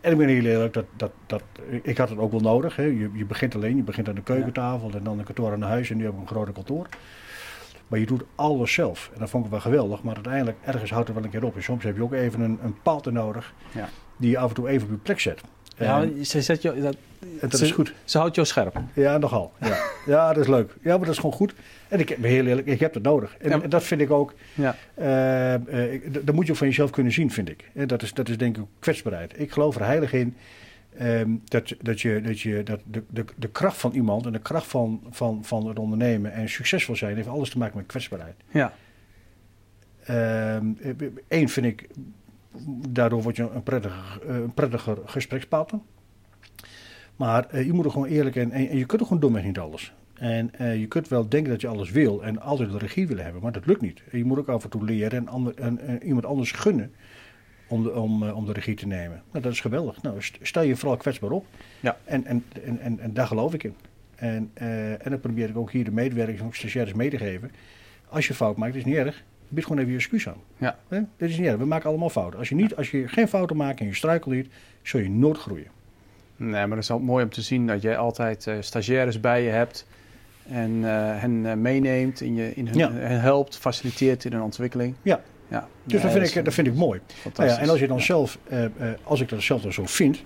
en 0.00 0.12
ik 0.12 0.16
ben 0.18 0.28
heel 0.28 0.44
eerlijk, 0.44 0.72
dat, 0.72 0.84
dat, 0.96 1.10
dat, 1.26 1.42
ik 1.82 1.98
had 1.98 2.08
het 2.08 2.18
ook 2.18 2.30
wel 2.30 2.40
nodig. 2.40 2.76
Hè. 2.76 2.82
Je, 2.82 3.10
je 3.12 3.24
begint 3.24 3.54
alleen, 3.54 3.76
je 3.76 3.82
begint 3.82 4.08
aan 4.08 4.14
de 4.14 4.22
keukentafel 4.22 4.90
en 4.94 5.02
dan 5.02 5.18
een 5.18 5.24
kantoor 5.24 5.52
aan 5.52 5.62
huis 5.62 5.90
en 5.90 5.96
nu 5.96 6.04
heb 6.04 6.12
ik 6.12 6.20
een 6.20 6.26
grote 6.26 6.52
kantoor. 6.52 6.86
Maar 7.88 7.98
je 7.98 8.06
doet 8.06 8.22
alles 8.34 8.72
zelf. 8.72 9.10
En 9.14 9.20
dat 9.20 9.30
vond 9.30 9.44
ik 9.44 9.50
wel 9.50 9.60
geweldig. 9.60 10.02
Maar 10.02 10.14
uiteindelijk, 10.14 10.56
ergens 10.64 10.90
houdt 10.90 11.06
het 11.08 11.16
wel 11.16 11.24
een 11.26 11.30
keer 11.32 11.44
op. 11.44 11.56
En 11.56 11.62
soms 11.62 11.84
heb 11.84 11.96
je 11.96 12.02
ook 12.02 12.12
even 12.12 12.40
een, 12.40 12.58
een 12.62 12.76
palte 12.82 13.10
nodig 13.10 13.54
Ja. 13.74 13.88
die 14.16 14.30
je 14.30 14.38
af 14.38 14.48
en 14.48 14.54
toe 14.54 14.68
even 14.68 14.86
op 14.86 14.92
je 14.92 14.98
plek 15.00 15.20
zet. 15.20 15.40
Ja, 15.82 16.24
ze, 16.24 16.42
zet 16.42 16.62
je, 16.62 16.80
dat, 16.80 16.96
en 17.40 17.48
dat 17.48 17.58
ze- 17.58 17.64
is 17.64 17.70
goed. 17.70 17.94
ze 18.04 18.18
houdt 18.18 18.34
jou 18.34 18.46
scherp. 18.46 18.80
Ja, 18.94 19.18
nogal. 19.18 19.52
Ja. 19.60 19.76
ja, 20.14 20.32
dat 20.32 20.42
is 20.42 20.48
leuk. 20.50 20.74
Ja, 20.82 20.90
maar 20.96 20.98
dat 21.06 21.08
is 21.14 21.16
gewoon 21.20 21.32
goed. 21.34 21.54
En 21.88 22.00
ik 22.00 22.16
ben 22.20 22.30
heel 22.30 22.46
eerlijk, 22.46 22.66
ik 22.66 22.80
heb 22.80 22.94
het 22.94 23.02
nodig. 23.02 23.36
En, 23.38 23.50
Ja. 23.50 23.62
en 23.62 23.70
dat 23.70 23.82
vind 23.84 24.00
ik 24.00 24.10
ook, 24.10 24.34
Ja. 24.54 24.76
eh, 24.94 25.54
eh, 25.54 26.02
dat 26.12 26.26
dat 26.26 26.34
moet 26.34 26.46
je 26.46 26.52
ook 26.52 26.58
van 26.58 26.66
jezelf 26.66 26.90
kunnen 26.90 27.12
zien, 27.12 27.30
vind 27.30 27.48
ik. 27.48 27.70
En 27.74 27.86
dat, 27.86 28.02
is, 28.02 28.12
dat 28.14 28.28
is 28.28 28.38
denk 28.38 28.56
ik 28.56 28.62
kwetsbaarheid. 28.78 29.40
Ik 29.40 29.52
geloof 29.52 29.76
er 29.76 29.84
heilig 29.84 30.12
in 30.12 30.36
ehm, 30.98 31.30
dat, 31.44 31.74
dat, 31.80 32.00
je, 32.00 32.20
dat, 32.20 32.40
je, 32.40 32.62
dat 32.62 32.80
de, 32.84 33.02
de, 33.08 33.24
de 33.36 33.48
kracht 33.48 33.76
van 33.76 33.92
iemand 33.92 34.26
en 34.26 34.32
de 34.32 34.38
kracht 34.38 34.66
van, 34.66 35.00
van, 35.10 35.44
van 35.44 35.66
het 35.66 35.78
ondernemen 35.78 36.32
en 36.32 36.48
succesvol 36.48 36.96
zijn, 36.96 37.16
heeft 37.16 37.28
alles 37.28 37.50
te 37.50 37.58
maken 37.58 37.76
met 37.76 37.86
kwetsbaarheid. 37.86 38.34
Ja. 38.50 38.72
Eén 41.28 41.48
vind 41.48 41.66
ik, 41.66 41.88
daardoor 42.88 43.22
word 43.22 43.36
je 43.36 43.50
een 43.50 43.62
prettiger, 43.62 44.20
eh, 44.28 44.34
een 44.34 44.54
prettiger 44.54 44.98
gesprekspartner. 45.04 45.80
Maar 47.16 47.46
eh, 47.48 47.66
je 47.66 47.72
moet 47.72 47.84
er 47.84 47.90
gewoon 47.90 48.08
eerlijk 48.08 48.36
en, 48.36 48.50
en, 48.50 48.68
en 48.68 48.78
je 48.78 48.86
kunt 48.86 49.00
er 49.00 49.06
gewoon 49.06 49.22
domweg 49.22 49.44
niet 49.44 49.58
alles. 49.58 49.92
En 50.14 50.54
eh, 50.54 50.80
je 50.80 50.86
kunt 50.86 51.08
wel 51.08 51.28
denken 51.28 51.50
dat 51.50 51.60
je 51.60 51.68
alles 51.68 51.90
wil 51.90 52.22
en 52.22 52.40
altijd 52.40 52.70
de 52.72 52.78
regie 52.78 53.06
willen 53.06 53.24
hebben, 53.24 53.42
maar 53.42 53.52
dat 53.52 53.66
lukt 53.66 53.80
niet. 53.80 54.02
En 54.10 54.18
je 54.18 54.24
moet 54.24 54.38
ook 54.38 54.48
af 54.48 54.64
en 54.64 54.70
toe 54.70 54.84
leren 54.84 55.18
en, 55.18 55.28
ander, 55.28 55.54
en, 55.54 56.02
iemand 56.02 56.26
anders 56.26 56.52
gunnen 56.52 56.92
om 57.66 57.82
de, 57.82 57.94
om, 57.94 58.22
om 58.22 58.46
de 58.46 58.52
regie 58.52 58.74
te 58.74 58.86
nemen. 58.86 59.22
Nou, 59.30 59.44
dat 59.44 59.52
is 59.52 59.60
geweldig. 59.60 60.02
Nou, 60.02 60.22
st- 60.22 60.38
stel 60.42 60.62
je 60.62 60.76
vooral 60.76 60.96
kwetsbaar 60.96 61.30
op. 61.30 61.46
Ja. 61.80 61.96
En, 62.04 62.24
en, 62.24 62.44
en, 62.64 62.80
en, 62.80 63.00
en 63.00 63.14
daar 63.14 63.26
geloof 63.26 63.54
ik 63.54 63.64
in. 63.64 63.74
En, 64.14 64.50
eh, 64.54 64.90
en 64.90 65.10
dan 65.10 65.20
probeer 65.20 65.48
ik 65.48 65.56
ook 65.56 65.70
hier 65.72 65.84
de 65.84 65.92
medewerkers 65.92 66.40
en 66.40 66.48
stagiaires 66.52 66.94
mee 66.94 67.10
te 67.10 67.18
geven. 67.18 67.50
Als 68.08 68.26
je 68.26 68.34
fout 68.34 68.56
maakt, 68.56 68.74
is 68.74 68.84
niet 68.84 68.96
erg. 68.96 69.24
Bied 69.54 69.64
gewoon 69.64 69.78
even 69.78 69.90
je 69.90 69.96
excuus 69.98 70.28
aan. 70.28 70.40
Ja. 70.56 70.78
Hè? 70.88 71.00
Dat 71.16 71.28
is 71.28 71.38
niet 71.38 71.46
erg. 71.46 71.56
We 71.56 71.64
maken 71.64 71.88
allemaal 71.88 72.10
fouten. 72.10 72.38
Als 72.38 72.48
je, 72.48 72.54
niet, 72.54 72.76
als 72.76 72.90
je 72.90 73.08
geen 73.08 73.28
fouten 73.28 73.56
maakt 73.56 73.80
en 73.80 73.86
je 73.86 73.94
struikelt 73.94 74.34
niet, 74.34 74.48
zul 74.82 75.00
je 75.00 75.10
nooit 75.10 75.38
groeien. 75.38 75.66
Nee, 76.36 76.50
maar 76.50 76.68
dat 76.68 76.78
is 76.78 76.90
ook 76.90 77.00
mooi 77.00 77.24
om 77.24 77.30
te 77.30 77.42
zien 77.42 77.66
dat 77.66 77.82
jij 77.82 77.96
altijd 77.96 78.46
eh, 78.46 78.54
stagiaires 78.60 79.20
bij 79.20 79.42
je 79.42 79.50
hebt. 79.50 79.86
En 80.48 80.70
eh, 80.84 80.90
hen 81.20 81.46
eh, 81.46 81.54
meeneemt, 81.54 82.20
in 82.20 82.34
je, 82.34 82.54
in 82.54 82.66
hun, 82.66 82.78
Ja. 82.78 82.92
hen 82.92 83.20
helpt, 83.20 83.56
faciliteert 83.56 84.24
in 84.24 84.32
hun 84.32 84.42
ontwikkeling. 84.42 84.94
Ja. 85.02 85.20
ja. 85.48 85.68
Dus 85.84 85.92
Nee, 85.92 86.02
dat, 86.02 86.12
vind 86.22 86.36
ik, 86.36 86.44
dat 86.44 86.54
vind 86.54 86.66
ik 86.66 86.74
mooi. 86.74 87.00
Nou 87.36 87.48
ja, 87.48 87.58
en 87.58 87.68
als 87.68 87.80
je 87.80 87.86
dan 87.86 88.00
zelf, 88.00 88.38
als 89.02 89.20
ik 89.20 89.28
dat 89.28 89.42
zelf 89.42 89.62
dan 89.62 89.72
zo 89.72 89.86
vind, 89.86 90.22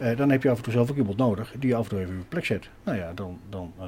eh, 0.00 0.16
dan 0.16 0.30
heb 0.30 0.42
je 0.42 0.50
af 0.50 0.56
en 0.56 0.62
toe 0.62 0.72
zelf 0.72 0.90
ook 0.90 0.96
iemand 0.96 1.16
nodig 1.16 1.54
die 1.58 1.68
je 1.68 1.74
af 1.76 1.82
en 1.82 1.88
toe 1.88 1.98
even 2.00 2.12
op 2.14 2.20
je 2.20 2.26
plek 2.28 2.44
zet. 2.44 2.68
Nou 2.84 2.98
ja, 2.98 3.12
dan, 3.14 3.38
dan, 3.48 3.72
eh, 3.78 3.86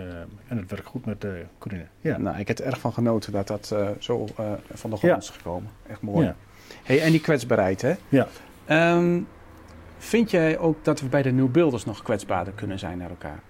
eh, 0.00 0.16
en 0.48 0.56
het 0.56 0.70
werkt 0.70 0.86
goed 0.86 1.04
met 1.06 1.24
uh, 1.24 1.30
Corine. 1.58 1.86
Ja. 2.00 2.18
Nou, 2.18 2.38
ik 2.38 2.48
heb 2.48 2.58
er 2.58 2.64
erg 2.64 2.78
van 2.80 2.92
genoten 2.92 3.32
dat 3.32 3.46
dat 3.46 3.70
eh, 3.72 3.88
zo 3.98 4.24
eh, 4.36 4.52
van 4.72 4.90
de 4.90 4.96
grond 4.96 5.12
Ja. 5.12 5.16
is 5.16 5.30
gekomen. 5.30 5.70
Echt 5.88 6.00
mooi. 6.00 6.26
Ja. 6.26 6.36
Hey, 6.82 7.02
en 7.02 7.10
die 7.10 7.20
kwetsbaarheid, 7.20 7.82
hè? 7.82 7.94
Ja. 8.08 8.28
Ehm, 8.64 9.20
vind 9.98 10.30
jij 10.30 10.58
ook 10.58 10.84
dat 10.84 11.00
we 11.00 11.06
bij 11.06 11.22
de 11.22 11.32
nieuwbeelders 11.32 11.84
nog 11.84 12.02
kwetsbaarder 12.02 12.52
kunnen 12.52 12.78
zijn 12.78 12.98
naar 12.98 13.10
elkaar? 13.10 13.40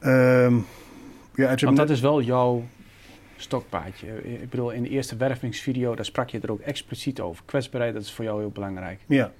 Ehm, 0.00 0.56
ja, 1.34 1.54
Want 1.54 1.76
dat 1.76 1.90
is 1.90 2.00
wel 2.00 2.22
jouw 2.22 2.64
stokpaardje. 3.36 4.22
Ik 4.40 4.50
bedoel, 4.50 4.70
in 4.70 4.82
de 4.82 4.88
eerste 4.88 5.16
wervingsvideo, 5.16 5.94
daar 5.94 6.04
sprak 6.04 6.28
je 6.30 6.40
er 6.40 6.50
ook 6.52 6.60
expliciet 6.60 7.20
over. 7.20 7.42
Kwetsbaarheid, 7.44 7.94
dat 7.94 8.02
is 8.02 8.12
voor 8.12 8.24
jou 8.24 8.40
heel 8.40 8.50
belangrijk. 8.50 9.00
Ja, 9.06 9.32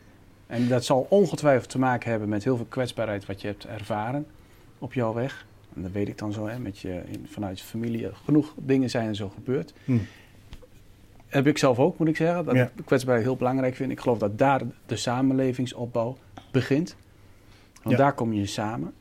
En 0.46 0.68
dat 0.68 0.84
zal 0.84 1.06
ongetwijfeld 1.08 1.70
te 1.70 1.78
maken 1.78 2.10
hebben 2.10 2.28
met 2.28 2.44
heel 2.44 2.56
veel 2.56 2.66
kwetsbaarheid 2.68 3.26
wat 3.26 3.40
je 3.40 3.46
hebt 3.46 3.66
ervaren 3.66 4.26
op 4.78 4.92
jouw 4.92 5.12
weg. 5.14 5.46
En 5.74 5.82
dat 5.82 5.90
weet 5.92 6.08
ik 6.08 6.18
dan 6.18 6.32
zo, 6.32 6.46
hè, 6.46 6.58
met 6.58 6.78
je, 6.78 7.02
in, 7.06 7.26
vanuit 7.30 7.58
je 7.58 7.64
familie. 7.64 8.08
Genoeg 8.24 8.52
dingen 8.56 8.90
zijn 8.90 9.08
er 9.08 9.14
zo 9.16 9.28
gebeurd. 9.28 9.74
Hm. 9.84 9.98
Heb 11.26 11.46
ik 11.46 11.58
zelf 11.58 11.78
ook, 11.78 11.98
moet 11.98 12.08
ik 12.08 12.16
zeggen. 12.16 12.44
Dat 12.44 12.54
Ja. 12.54 12.70
ik 12.76 12.84
kwetsbaarheid 12.84 13.26
heel 13.26 13.36
belangrijk 13.36 13.74
vind. 13.74 13.90
Ik 13.90 14.00
geloof 14.00 14.18
dat 14.18 14.38
daar 14.38 14.62
de 14.86 14.96
samenlevingsopbouw 14.96 16.16
begint. 16.50 16.96
Want 17.82 17.96
Ja. 17.96 18.02
daar 18.02 18.12
kom 18.14 18.32
je 18.32 18.46
samen. 18.46 18.92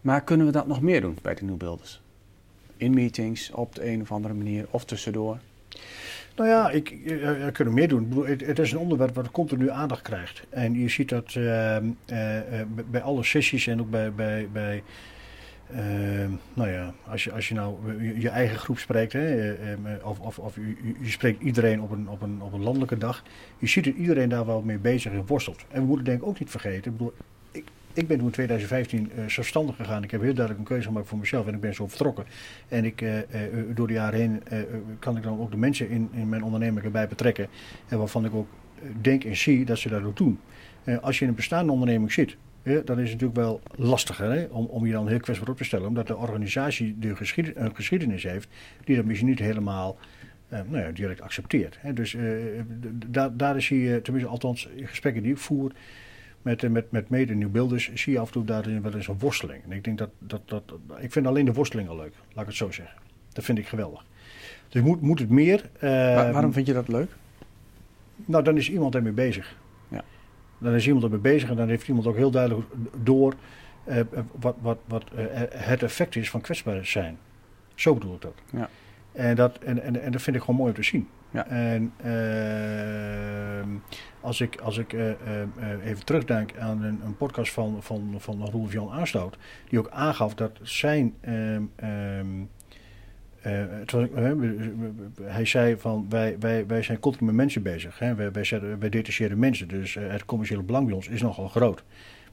Maar 0.00 0.22
kunnen 0.24 0.46
we 0.46 0.52
dat 0.52 0.66
nog 0.66 0.80
meer 0.80 1.00
doen 1.00 1.18
bij 1.22 1.34
de 1.34 1.44
nieuwbeelders? 1.44 2.00
In 2.78 2.94
meetings, 2.94 3.50
op 3.50 3.74
de 3.74 3.86
een 3.90 4.00
of 4.00 4.12
andere 4.12 4.34
manier, 4.34 4.66
of 4.70 4.84
tussendoor. 4.84 5.38
Nou 6.36 6.50
ja, 6.50 6.70
ik, 6.70 6.90
eh, 6.90 7.46
kunnen 7.52 7.74
meer 7.74 7.88
doen. 7.88 8.22
Ik 8.22 8.28
het, 8.28 8.46
het 8.46 8.58
is 8.58 8.72
een 8.72 8.78
onderwerp 8.78 9.14
wat 9.14 9.30
continu 9.30 9.70
aandacht 9.70 10.02
krijgt. 10.02 10.42
En 10.50 10.74
je 10.74 10.88
ziet 10.88 11.08
dat 11.08 11.34
ehm, 11.34 11.84
eh, 12.06 12.60
eh, 12.60 12.66
bij- 12.90 13.02
alle 13.02 13.24
sessies 13.24 13.66
en 13.66 13.80
ook 13.80 13.90
bij, 13.90 14.12
bij, 14.12 14.48
bij 14.52 14.82
ehm, 15.72 16.30
nou 16.54 16.70
ja, 16.70 16.94
als 17.06 17.24
je, 17.24 17.32
als 17.32 17.48
je 17.48 17.54
nou 17.54 17.76
je, 18.20 18.28
eigen 18.28 18.58
groep 18.58 18.78
spreekt, 18.78 19.12
hè, 19.12 19.52
eh, 19.54 19.72
eh, 19.72 19.78
of, 20.02 20.20
of, 20.20 20.38
of 20.38 20.56
je 21.00 21.10
spreekt 21.10 21.42
iedereen 21.42 21.80
op 21.82 21.90
een, 21.90 22.08
op, 22.08 22.22
een, 22.22 22.42
op 22.42 22.52
een 22.52 22.62
landelijke 22.62 22.98
dag, 22.98 23.22
je 23.58 23.66
ziet 23.66 23.84
dat 23.84 23.94
iedereen 23.94 24.28
daar 24.28 24.46
wel 24.46 24.62
mee 24.62 24.78
bezig 24.78 25.12
en 25.12 25.26
worstelt. 25.26 25.64
En 25.70 25.80
we 25.80 25.86
moeten 25.86 26.04
denk 26.04 26.20
ik 26.20 26.26
ook 26.26 26.38
niet 26.38 26.50
vergeten, 26.50 26.92
ik 26.92 26.98
bedoel, 26.98 27.12
ik, 27.50 27.64
ik 27.98 28.06
ben 28.08 28.16
toen 28.16 28.26
in 28.26 28.32
2015 28.32 29.10
eh, 29.10 29.28
zelfstandig 29.28 29.76
gegaan. 29.76 30.02
Ik 30.02 30.10
heb 30.10 30.20
heel 30.20 30.34
duidelijk 30.34 30.58
een 30.58 30.74
keuze 30.74 30.88
gemaakt 30.88 31.08
voor 31.08 31.18
mezelf 31.18 31.46
en 31.46 31.54
ik 31.54 31.60
ben 31.60 31.74
zo 31.74 31.88
vertrokken. 31.88 32.24
En 32.68 32.84
ik, 32.84 33.00
eh, 33.00 33.18
eh, 33.18 33.26
door 33.74 33.86
de 33.86 33.92
jaren 33.92 34.18
heen 34.18 34.42
kan 34.98 35.16
ik 35.16 35.22
dan 35.22 35.40
ook 35.40 35.50
de 35.50 35.56
mensen 35.56 35.88
in, 35.88 36.08
in 36.12 36.28
mijn 36.28 36.42
onderneming 36.42 36.84
erbij 36.84 37.08
betrekken. 37.08 37.48
En 37.88 37.98
waarvan 37.98 38.24
ik 38.24 38.34
ook 38.34 38.48
denk 39.00 39.24
en 39.24 39.36
zie 39.36 39.64
dat 39.64 39.78
ze 39.78 39.88
dat 39.88 40.02
ook 40.02 40.16
doen. 40.16 40.40
Als 41.00 41.18
je 41.18 41.22
in 41.22 41.30
een 41.30 41.36
bestaande 41.36 41.72
onderneming 41.72 42.12
zit, 42.12 42.36
dan 42.62 42.74
is 42.74 43.10
het 43.10 43.20
natuurlijk 43.20 43.34
wel 43.34 43.60
lastiger 43.74 44.30
hè, 44.30 44.44
om, 44.44 44.64
om 44.64 44.86
je 44.86 44.92
dan 44.92 45.08
heel 45.08 45.20
kwetsbaar 45.20 45.48
op 45.48 45.56
te 45.56 45.64
stellen. 45.64 45.88
Omdat 45.88 46.06
de 46.06 46.16
organisatie 46.16 46.96
de 46.98 47.14
een 47.54 47.74
geschiedenis 47.74 48.22
heeft 48.22 48.48
die 48.84 48.96
dat 48.96 49.04
misschien 49.04 49.28
niet 49.28 49.38
helemaal 49.38 49.98
nou 50.48 50.78
ja, 50.78 50.90
direct 50.90 51.20
accepteert. 51.20 51.78
Hè. 51.80 51.92
Dus 51.92 52.16
daar, 53.06 53.36
daar 53.36 53.56
is 53.56 53.68
hij, 53.68 54.00
tenminste 54.00 54.30
althans 54.30 54.68
gesprekken 54.84 55.22
die 55.22 55.32
ik 55.32 55.38
voer, 55.38 55.72
met, 56.42 56.62
eh, 56.62 56.70
met, 56.70 56.90
met 56.90 57.08
mede 57.08 57.34
nieuwbeelders 57.34 57.92
zie 57.94 58.12
je 58.12 58.18
af 58.18 58.26
en 58.26 58.32
toe 58.32 58.44
daarin 58.44 58.82
wel 58.82 58.94
eens 58.94 59.08
een 59.08 59.18
worsteling. 59.18 59.62
En 59.64 59.72
ik 59.72 59.84
denk 59.84 59.98
dat, 59.98 60.10
dat, 60.18 60.40
dat, 60.44 60.62
ik 60.98 61.12
vind 61.12 61.26
alleen 61.26 61.44
de 61.44 61.52
worsteling 61.52 61.88
al 61.88 61.96
leuk, 61.96 62.14
laat 62.32 62.42
ik 62.42 62.46
het 62.46 62.56
zo 62.56 62.70
zeggen. 62.70 62.96
Dat 63.32 63.44
vind 63.44 63.58
ik 63.58 63.66
geweldig. 63.66 64.04
Dus 64.68 64.82
moet, 64.82 65.00
moet 65.00 65.18
het 65.18 65.28
meer. 65.28 65.70
Uh, 65.74 65.90
waarom 66.32 66.52
vind 66.52 66.66
je 66.66 66.72
dat 66.72 66.88
leuk? 66.88 67.10
Nou, 68.24 68.44
dan 68.44 68.56
is 68.56 68.70
iemand 68.70 68.94
ermee 68.94 69.12
bezig. 69.12 69.56
Ja. 69.88 70.04
Dan 70.58 70.74
is 70.74 70.86
iemand 70.86 71.04
ermee 71.04 71.18
bezig 71.18 71.50
en 71.50 71.56
dan 71.56 71.68
heeft 71.68 71.88
iemand 71.88 72.06
ook 72.06 72.16
heel 72.16 72.30
duidelijk 72.30 72.66
door 73.02 73.34
uh, 73.88 74.00
wat, 74.40 74.56
wat, 74.60 74.78
wat 74.84 75.04
uh, 75.16 75.24
het 75.52 75.82
effect 75.82 76.16
is 76.16 76.30
van 76.30 76.40
kwetsbaar 76.40 76.86
zijn. 76.86 77.18
Zo 77.74 77.94
bedoel 77.94 78.14
ik 78.14 78.20
dat. 78.20 78.34
Ja. 78.50 78.68
En, 79.12 79.36
dat 79.36 79.58
en, 79.58 79.82
en, 79.82 80.02
en 80.02 80.12
dat 80.12 80.22
vind 80.22 80.36
ik 80.36 80.42
gewoon 80.42 80.56
mooi 80.56 80.70
om 80.70 80.76
te 80.76 80.82
zien. 80.82 81.08
Ja. 81.30 81.46
En 81.46 81.92
uh, 82.04 83.76
als 84.20 84.40
ik, 84.40 84.60
als 84.60 84.78
ik 84.78 84.92
uh, 84.92 85.06
uh, 85.08 85.14
even 85.84 86.04
terugdenk 86.04 86.58
aan 86.58 86.82
een, 86.82 87.00
een, 87.04 87.16
podcast 87.16 87.52
van, 87.52 87.76
van, 87.80 88.14
van 88.18 88.48
Roelf 88.50 88.72
Jan 88.72 88.90
Aanstout, 88.90 89.36
die 89.68 89.78
ook 89.78 89.90
aangaf 89.90 90.34
dat 90.34 90.58
zijn. 90.62 91.14
Hij 95.22 95.44
zei 95.44 95.76
van 95.76 96.06
wij, 96.08 96.36
wij, 96.38 96.66
wij 96.66 96.82
zijn 96.82 97.00
continu 97.00 97.26
met 97.26 97.34
mensen 97.34 97.62
bezig. 97.62 97.98
Hè? 97.98 98.14
Wij, 98.14 98.32
wij, 98.32 98.44
zetten, 98.44 98.90
detacheren 98.90 99.38
mensen, 99.38 99.68
dus 99.68 99.94
het 99.94 100.24
commerciële 100.24 100.62
belang 100.62 100.86
bij 100.86 100.94
ons 100.94 101.08
is 101.08 101.22
nogal 101.22 101.48
groot. 101.48 101.84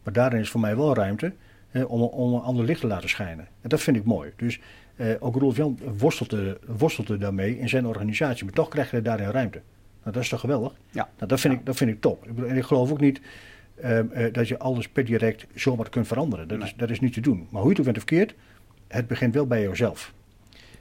Maar 0.04 0.14
daarin 0.14 0.40
is 0.40 0.50
voor 0.50 0.62
mij 0.62 0.76
wel 0.76 0.96
ruimte 0.96 1.34
om, 1.74 2.02
om 2.02 2.34
een 2.34 2.42
ander 2.42 2.66
licht 2.66 2.80
te 2.80 2.88
laten 2.88 3.10
schijnen. 3.10 3.48
En 3.62 3.70
dat 3.70 3.82
vind 3.82 3.98
ik 3.98 4.04
mooi. 4.04 4.32
Dus 4.36 4.60
ook 5.20 5.36
Rolf 5.36 5.56
Jan 5.58 5.80
worstelde, 5.98 6.60
worstelde 6.78 7.18
daarmee 7.18 7.60
in 7.60 7.70
zijn 7.70 7.86
organisatie, 7.86 8.44
maar 8.46 8.54
toch 8.54 8.70
krijg 8.70 8.92
je 8.92 9.02
daarin 9.02 9.30
ruimte. 9.30 9.62
Nou, 10.06 10.18
dat 10.18 10.24
is 10.24 10.30
toch 10.30 10.40
geweldig? 10.40 10.74
Ja. 10.92 11.10
Nou, 11.18 11.28
dat, 11.28 11.40
vind 11.40 11.54
ik, 11.54 11.66
dat 11.66 11.76
vind 11.76 11.92
ik 11.92 12.02
top. 12.02 12.26
Ik 12.26 12.36
bedoel, 12.36 12.50
en 12.50 12.58
ik 12.58 12.64
geloof 12.64 12.92
ook 12.92 13.00
niet 13.00 13.22
uh, 13.84 13.98
uh, 13.98 14.34
dat 14.34 14.48
je 14.48 14.60
alles 14.60 14.88
per 14.88 15.06
direct 15.06 15.46
zomaar 15.56 15.90
kunt 15.90 16.08
veranderen. 16.08 16.48
Dat, 16.48 16.64
is, 16.64 16.74
dat 16.78 16.90
is 16.90 17.00
niet 17.00 17.14
te 17.14 17.22
doen. 17.22 17.48
Maar 17.50 17.62
hoe 17.62 17.72
je 17.72 17.78
het 17.78 17.80
ook 17.80 17.94
bent 17.94 17.98
verkeerd, 17.98 18.36
het 18.88 19.08
begint 19.08 19.34
wel 19.34 19.48
bij 19.48 19.62
jezelf. 19.62 20.14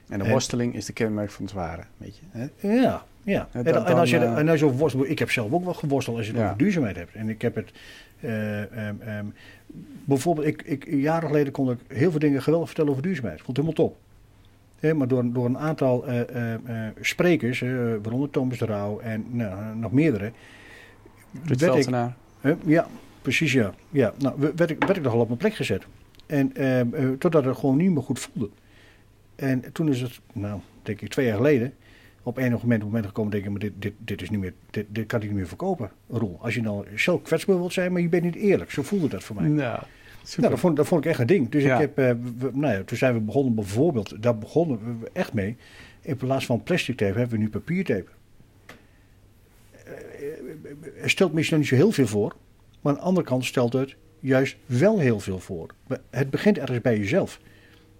En 0.07 0.19
de 0.19 0.29
worsteling 0.29 0.75
is 0.75 0.85
de 0.85 0.93
kenmerk 0.93 1.31
van 1.31 1.45
het 1.45 1.53
ware, 1.53 1.83
weet 1.97 2.17
je? 2.17 2.21
Hè? 2.29 2.73
Ja, 2.73 3.05
ja. 3.23 3.47
En, 3.51 3.63
dan, 3.63 3.85
en, 3.85 3.95
als 3.95 4.09
je, 4.09 4.17
en 4.17 4.49
als 4.49 4.59
je 4.59 4.71
worstelt, 4.71 5.09
ik 5.09 5.19
heb 5.19 5.31
zelf 5.31 5.51
ook 5.51 5.63
wel 5.63 5.73
geworsteld 5.73 6.17
als 6.17 6.25
je 6.25 6.31
het 6.31 6.41
ja. 6.41 6.47
over 6.47 6.57
duurzaamheid 6.57 6.95
hebt. 6.95 7.13
En 7.13 7.29
ik 7.29 7.41
heb 7.41 7.55
het, 7.55 7.71
um, 8.23 9.01
um, 9.07 9.33
bijvoorbeeld, 10.03 10.47
ik, 10.47 10.61
ik, 10.61 10.87
jaren 10.89 11.27
geleden 11.27 11.53
kon 11.53 11.71
ik 11.71 11.79
heel 11.87 12.11
veel 12.11 12.19
dingen 12.19 12.41
geweldig 12.41 12.67
vertellen 12.67 12.91
over 12.91 13.03
duurzaamheid. 13.03 13.39
Ik 13.39 13.45
vond 13.45 13.57
het 13.57 13.65
helemaal 13.65 13.89
top 13.89 13.97
maar 14.93 15.07
door, 15.07 15.31
door 15.33 15.45
een 15.45 15.57
aantal 15.57 16.09
uh, 16.09 16.19
uh, 16.19 16.87
sprekers, 17.01 17.59
waaronder 18.01 18.29
Thomas 18.29 18.57
de 18.57 18.65
Rauw 18.65 18.99
en 18.99 19.25
nou, 19.29 19.75
nog 19.75 19.91
meerdere. 19.91 20.31
Ruud 21.45 21.61
ik, 21.61 22.57
ja, 22.65 22.87
precies 23.21 23.53
ja. 23.53 23.73
ja 23.89 24.13
nou, 24.17 24.35
werd, 24.55 24.69
ik, 24.69 24.83
werd 24.83 24.97
ik 24.97 25.03
nogal 25.03 25.19
op 25.19 25.27
mijn 25.27 25.39
plek 25.39 25.53
gezet. 25.53 25.83
En 26.25 26.53
totdat 27.19 27.45
het 27.45 27.57
gewoon 27.57 27.77
niet 27.77 27.91
meer 27.91 28.03
goed 28.03 28.19
voelde. 28.19 28.49
En 29.35 29.63
toen 29.71 29.89
is 29.89 30.01
het, 30.01 30.19
nou, 30.33 30.59
denk 30.83 31.01
ik 31.01 31.09
twee 31.09 31.25
jaar 31.25 31.35
geleden, 31.35 31.73
op 32.23 32.37
enig 32.37 32.61
moment, 32.61 32.83
moment 32.83 33.05
gekomen, 33.05 33.31
denk 33.31 33.43
ik, 33.43 33.49
maar 33.49 33.59
dit, 33.59 33.73
dit, 33.79 33.93
dit 33.97 34.21
is 34.21 34.29
niet 34.29 34.39
meer, 34.39 34.53
dit, 34.69 34.85
dit 34.89 35.05
kan 35.05 35.21
ik 35.21 35.27
niet 35.27 35.37
meer 35.37 35.47
verkopen, 35.47 35.91
Roel. 36.09 36.37
Als 36.41 36.55
je 36.55 36.61
nou 36.61 36.85
zelf 36.95 37.21
kwetsbaar 37.21 37.57
wilt 37.57 37.73
zijn, 37.73 37.91
maar 37.91 38.01
je 38.01 38.09
bent 38.09 38.23
niet 38.23 38.35
eerlijk. 38.35 38.71
Zo 38.71 38.81
voelde 38.81 39.07
dat 39.07 39.23
voor 39.23 39.35
mij. 39.35 39.47
Nou. 39.47 39.83
Nou, 40.37 40.49
dat 40.49 40.59
vond, 40.59 40.75
dat 40.75 40.87
vond 40.87 41.05
ik 41.05 41.09
echt 41.09 41.19
een 41.19 41.27
ding. 41.27 41.49
Dus 41.49 41.63
ik 41.63 41.77
heb, 41.77 41.99
uh, 41.99 42.11
nou 42.53 42.73
ja, 42.73 42.83
toen 42.83 42.97
zijn 42.97 43.13
we 43.13 43.19
begonnen 43.19 43.55
bijvoorbeeld, 43.55 44.23
daar 44.23 44.37
begonnen 44.37 44.99
we 44.99 45.09
echt 45.13 45.33
mee. 45.33 45.57
In 46.01 46.17
plaats 46.17 46.45
van 46.45 46.63
plastic 46.63 46.97
tape 46.97 47.17
hebben 47.17 47.37
we 47.37 47.43
nu 47.43 47.49
papiertape. 47.49 48.09
Uh, 49.87 51.03
er 51.03 51.09
stelt 51.09 51.33
misschien 51.33 51.57
nog 51.57 51.69
niet 51.69 51.79
zo 51.79 51.83
heel 51.83 51.91
veel 51.91 52.07
voor, 52.07 52.35
maar 52.81 52.93
aan 52.93 52.99
de 52.99 53.05
andere 53.05 53.27
kant 53.27 53.45
stelt 53.45 53.73
het 53.73 53.95
juist 54.19 54.57
wel 54.65 54.99
heel 54.99 55.19
veel 55.19 55.39
voor. 55.39 55.69
Het 56.09 56.29
begint 56.29 56.57
ergens 56.57 56.81
bij 56.81 56.97
jezelf. 56.97 57.39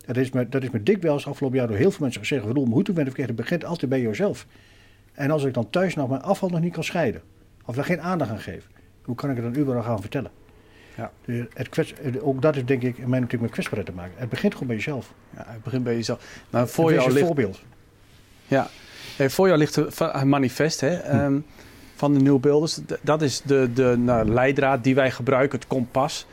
Dat 0.06 0.18
is 0.18 0.32
me, 0.32 0.50
dat 0.50 0.64
is 0.64 0.70
me 0.70 0.84
dikwijls 0.84 1.28
afgelopen 1.28 1.58
jaar 1.58 1.68
door 1.68 1.78
heel 1.78 1.92
veel 1.92 2.02
mensen 2.02 2.22
gezegd. 2.22 2.44
Waarom, 2.44 2.72
hoe 2.72 2.84
toen 2.84 2.96
ben 2.96 3.08
ik 3.08 3.18
het 3.18 3.36
begint 3.36 3.66
altijd 3.66 3.90
bij 3.90 4.02
jezelf. 4.02 4.48
En 5.14 5.32
als 5.32 5.44
ik 5.44 5.54
dan 5.54 5.70
thuis 5.70 5.96
nog 5.96 6.10
mijn 6.10 6.22
afval 6.22 6.50
nog 6.50 6.60
niet 6.60 6.74
kan 6.74 6.84
scheiden, 6.84 7.22
of 7.66 7.76
daar 7.76 7.86
geen 7.86 8.02
aandacht 8.02 8.32
aan 8.32 8.40
geef, 8.40 8.68
hoe 9.02 9.16
kan 9.16 9.30
ik 9.30 9.36
het 9.36 9.46
dan 9.46 9.62
überhaupt 9.62 9.88
gaan 9.88 10.02
vertellen? 10.02 10.32
Ja. 10.98 11.12
het 11.54 11.70
kwets, 11.70 11.94
ook 12.22 12.42
dat 12.42 12.56
is 12.56 12.66
denk 12.66 12.82
ik 12.82 12.98
in 12.98 13.10
mijn 13.10 13.22
natuurlijk 13.22 13.42
met 13.42 13.52
kwetsbaarheid 13.52 13.90
te 13.90 13.96
maken. 13.96 14.14
Het 14.16 14.30
begint 14.30 14.54
gewoon 14.54 14.68
bij 14.68 14.76
jezelf. 14.76 15.14
Ja, 15.36 15.44
het 15.48 15.64
begint 15.64 15.84
bij 15.84 15.96
jezelf. 15.96 16.42
Nou, 16.50 16.68
voor 16.68 16.94
jou 16.94 17.12
ligt, 17.12 17.26
voorbeeld. 17.26 17.62
Ja, 18.48 18.68
voor 19.18 19.48
jou 19.48 19.60
ligt 19.60 20.00
een 20.00 20.30
manifest 20.30 20.82
hè, 20.82 20.96
hm. 20.96 21.20
um, 21.20 21.46
van 21.96 22.14
de 22.14 22.20
nieuwbeelders. 22.20 22.80
Dat 23.02 23.22
is 23.22 23.42
de, 23.42 23.70
de 23.74 23.96
nou, 23.98 24.30
leidraad 24.30 24.84
die 24.84 24.96
wij 24.96 25.12
gebruiken, 25.12 25.60
het 25.60 25.68
kompas. 25.68 26.28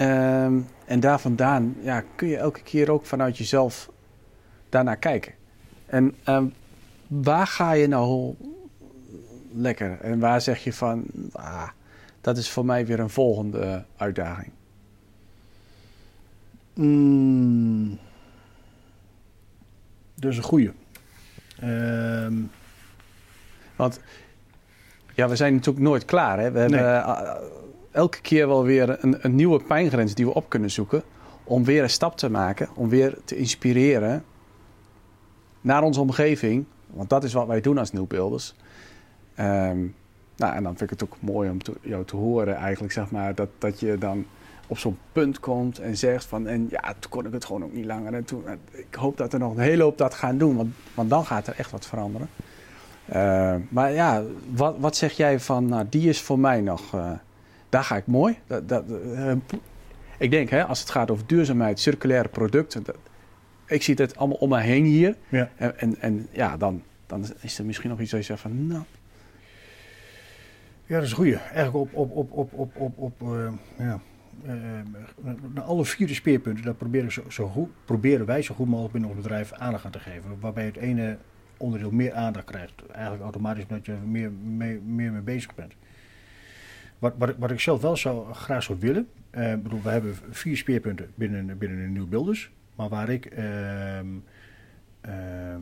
Um, 0.00 0.66
en 0.84 1.00
daar 1.00 1.20
vandaan 1.20 1.76
ja, 1.82 2.04
kun 2.14 2.28
je 2.28 2.36
elke 2.36 2.62
keer 2.62 2.90
ook 2.90 3.06
vanuit 3.06 3.38
jezelf 3.38 3.90
daarnaar 4.68 4.96
kijken. 4.96 5.32
En 5.86 6.14
um, 6.28 6.52
waar 7.06 7.46
ga 7.46 7.72
je 7.72 7.86
nou 7.86 8.34
lekker? 9.52 9.98
En 10.00 10.18
waar 10.18 10.40
zeg 10.40 10.64
je 10.64 10.72
van, 10.72 11.04
ah, 11.32 11.68
dat 12.20 12.36
is 12.36 12.50
voor 12.50 12.64
mij 12.64 12.86
weer 12.86 13.00
een 13.00 13.10
volgende 13.10 13.84
uitdaging. 13.96 14.52
Mm, 16.74 17.98
dat 20.14 20.30
is 20.30 20.36
een 20.36 20.42
goede. 20.42 20.72
Um. 21.64 22.50
Want 23.76 24.00
ja, 25.14 25.28
we 25.28 25.36
zijn 25.36 25.54
natuurlijk 25.54 25.84
nooit 25.84 26.04
klaar. 26.04 26.38
Hè? 26.38 26.50
We 26.50 26.58
hebben 26.58 26.78
eh, 26.78 27.34
elke 27.90 28.20
keer 28.20 28.48
wel 28.48 28.64
weer 28.64 29.04
een, 29.04 29.16
een, 29.20 29.34
nieuwe 29.34 29.62
pijngrens 29.62 30.14
die 30.14 30.24
we 30.24 30.34
op 30.34 30.48
kunnen 30.48 30.70
zoeken. 30.70 31.02
Om 31.44 31.64
weer 31.64 31.82
een 31.82 31.90
stap 31.90 32.16
te 32.16 32.30
maken, 32.30 32.68
om 32.74 32.88
weer 32.88 33.18
te 33.24 33.36
inspireren 33.36 34.24
naar 35.60 35.82
onze 35.82 36.00
omgeving. 36.00 36.64
Want 36.86 37.08
dat 37.08 37.24
is 37.24 37.32
wat 37.32 37.46
wij 37.46 37.60
doen 37.60 37.78
als 37.78 37.92
nieuwbeelders. 37.92 38.54
Um, 39.38 39.94
nou, 40.40 40.54
en 40.54 40.62
dan 40.62 40.76
vind 40.76 40.90
ik 40.90 41.00
het 41.00 41.08
ook 41.08 41.16
mooi 41.20 41.50
om 41.50 41.62
te, 41.62 41.72
jou 41.80 42.04
te 42.04 42.16
horen 42.16 42.56
eigenlijk, 42.56 42.92
zeg 42.92 43.10
maar, 43.10 43.34
dat, 43.34 43.48
dat 43.58 43.80
je 43.80 43.98
dan 43.98 44.26
op 44.66 44.78
zo'n 44.78 44.98
punt 45.12 45.40
komt 45.40 45.78
en 45.78 45.96
zegt 45.96 46.24
van, 46.24 46.46
en 46.46 46.66
ja, 46.70 46.94
toen 46.98 47.10
kon 47.10 47.26
ik 47.26 47.32
het 47.32 47.44
gewoon 47.44 47.64
ook 47.64 47.72
niet 47.72 47.84
langer. 47.84 48.14
En 48.14 48.24
toen, 48.24 48.44
ik 48.70 48.94
hoop 48.94 49.16
dat 49.16 49.32
er 49.32 49.38
nog 49.38 49.52
een 49.52 49.62
hele 49.62 49.82
hoop 49.82 49.98
dat 49.98 50.14
gaan 50.14 50.38
doen, 50.38 50.56
want, 50.56 50.74
want 50.94 51.10
dan 51.10 51.24
gaat 51.24 51.46
er 51.46 51.54
echt 51.56 51.70
wat 51.70 51.86
veranderen. 51.86 52.28
Uh, 53.14 53.54
maar 53.68 53.92
ja, 53.92 54.22
wat, 54.54 54.76
wat 54.78 54.96
zeg 54.96 55.12
jij 55.12 55.40
van, 55.40 55.66
nou, 55.66 55.86
die 55.88 56.08
is 56.08 56.20
voor 56.20 56.38
mij 56.38 56.60
nog, 56.60 56.94
uh, 56.94 57.10
daar 57.68 57.84
ga 57.84 57.96
ik 57.96 58.06
mooi. 58.06 58.38
Dat, 58.46 58.68
dat, 58.68 58.84
uh, 58.88 59.32
ik 60.18 60.30
denk, 60.30 60.50
hè, 60.50 60.64
als 60.64 60.80
het 60.80 60.90
gaat 60.90 61.10
over 61.10 61.26
duurzaamheid, 61.26 61.80
circulaire 61.80 62.28
producten, 62.28 62.82
dat, 62.82 62.96
ik 63.66 63.82
zie 63.82 63.94
het 63.94 64.16
allemaal 64.16 64.36
om 64.36 64.48
me 64.48 64.60
heen 64.60 64.84
hier. 64.84 65.16
Ja. 65.28 65.50
En, 65.56 65.78
en, 65.78 66.00
en, 66.00 66.28
ja, 66.32 66.56
dan, 66.56 66.82
dan 67.06 67.24
is 67.40 67.58
er 67.58 67.64
misschien 67.64 67.90
nog 67.90 68.00
iets 68.00 68.10
dat 68.10 68.20
je 68.20 68.26
zegt 68.26 68.40
van, 68.40 68.66
nou, 68.66 68.82
ja, 70.90 70.96
dat 70.96 71.04
is 71.04 71.10
een 71.10 71.16
goede. 71.16 71.36
Eigenlijk 71.36 71.74
op, 71.74 71.94
op, 71.94 72.16
op, 72.16 72.32
op, 72.32 72.52
op, 72.52 72.76
op, 72.76 72.98
op 72.98 73.22
uh, 73.22 73.52
ja, 73.78 74.00
uh, 74.46 75.66
alle 75.66 75.84
vier 75.84 76.06
de 76.06 76.14
speerpunten, 76.14 76.64
daar 76.64 76.74
proberen, 76.74 77.12
zo, 77.12 77.22
zo 77.28 77.48
goed, 77.48 77.68
proberen 77.84 78.26
wij 78.26 78.42
zo 78.42 78.54
goed 78.54 78.66
mogelijk 78.66 78.92
binnen 78.92 79.10
ons 79.10 79.20
bedrijf 79.20 79.52
aandacht 79.52 79.84
aan 79.84 79.90
te 79.90 79.98
geven. 79.98 80.40
Waarbij 80.40 80.64
het 80.64 80.76
ene 80.76 81.18
onderdeel 81.56 81.90
meer 81.90 82.12
aandacht 82.12 82.44
krijgt. 82.44 82.86
Eigenlijk 82.92 83.22
automatisch 83.22 83.64
omdat 83.68 83.86
je 83.86 83.92
meer, 83.92 84.30
mee, 84.32 84.80
meer 84.80 85.12
mee 85.12 85.20
bezig 85.20 85.54
bent. 85.54 85.72
Wat, 86.98 87.14
wat, 87.18 87.34
wat 87.38 87.50
ik 87.50 87.60
zelf 87.60 87.80
wel 87.80 87.96
zou, 87.96 88.32
graag 88.34 88.62
zou 88.62 88.78
willen. 88.78 89.08
Bedoel, 89.62 89.82
we 89.82 89.90
hebben 89.90 90.14
vier 90.30 90.56
speerpunten 90.56 91.10
binnen, 91.14 91.58
binnen 91.58 91.78
een 91.78 91.92
nieuw 91.92 92.08
Builders. 92.08 92.50
Maar 92.74 92.88
waar 92.88 93.08
ik 93.08 93.26
ehm, 93.26 94.06
ehm, 95.00 95.60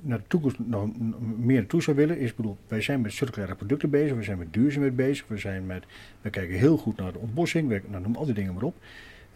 naar 0.00 0.18
de 0.18 0.26
toekomst 0.26 0.58
nog 0.58 0.90
meer 1.36 1.58
naartoe 1.58 1.82
zou 1.82 1.96
willen, 1.96 2.18
is, 2.18 2.34
bedoel, 2.34 2.56
wij 2.68 2.80
zijn 2.80 3.00
met 3.00 3.12
circulaire 3.12 3.54
producten 3.54 3.90
bezig, 3.90 4.16
we 4.16 4.22
zijn 4.22 4.38
met 4.38 4.52
duurzaamheid 4.52 4.96
bezig, 4.96 5.26
we, 5.28 5.38
zijn 5.38 5.66
met, 5.66 5.84
we 6.22 6.30
kijken 6.30 6.58
heel 6.58 6.76
goed 6.76 6.96
naar 6.96 7.12
de 7.12 7.18
ontbossing, 7.18 7.68
we 7.68 7.82
nou, 7.88 8.02
noem 8.02 8.16
al 8.16 8.24
die 8.24 8.34
dingen 8.34 8.54
maar 8.54 8.62
op. 8.62 8.76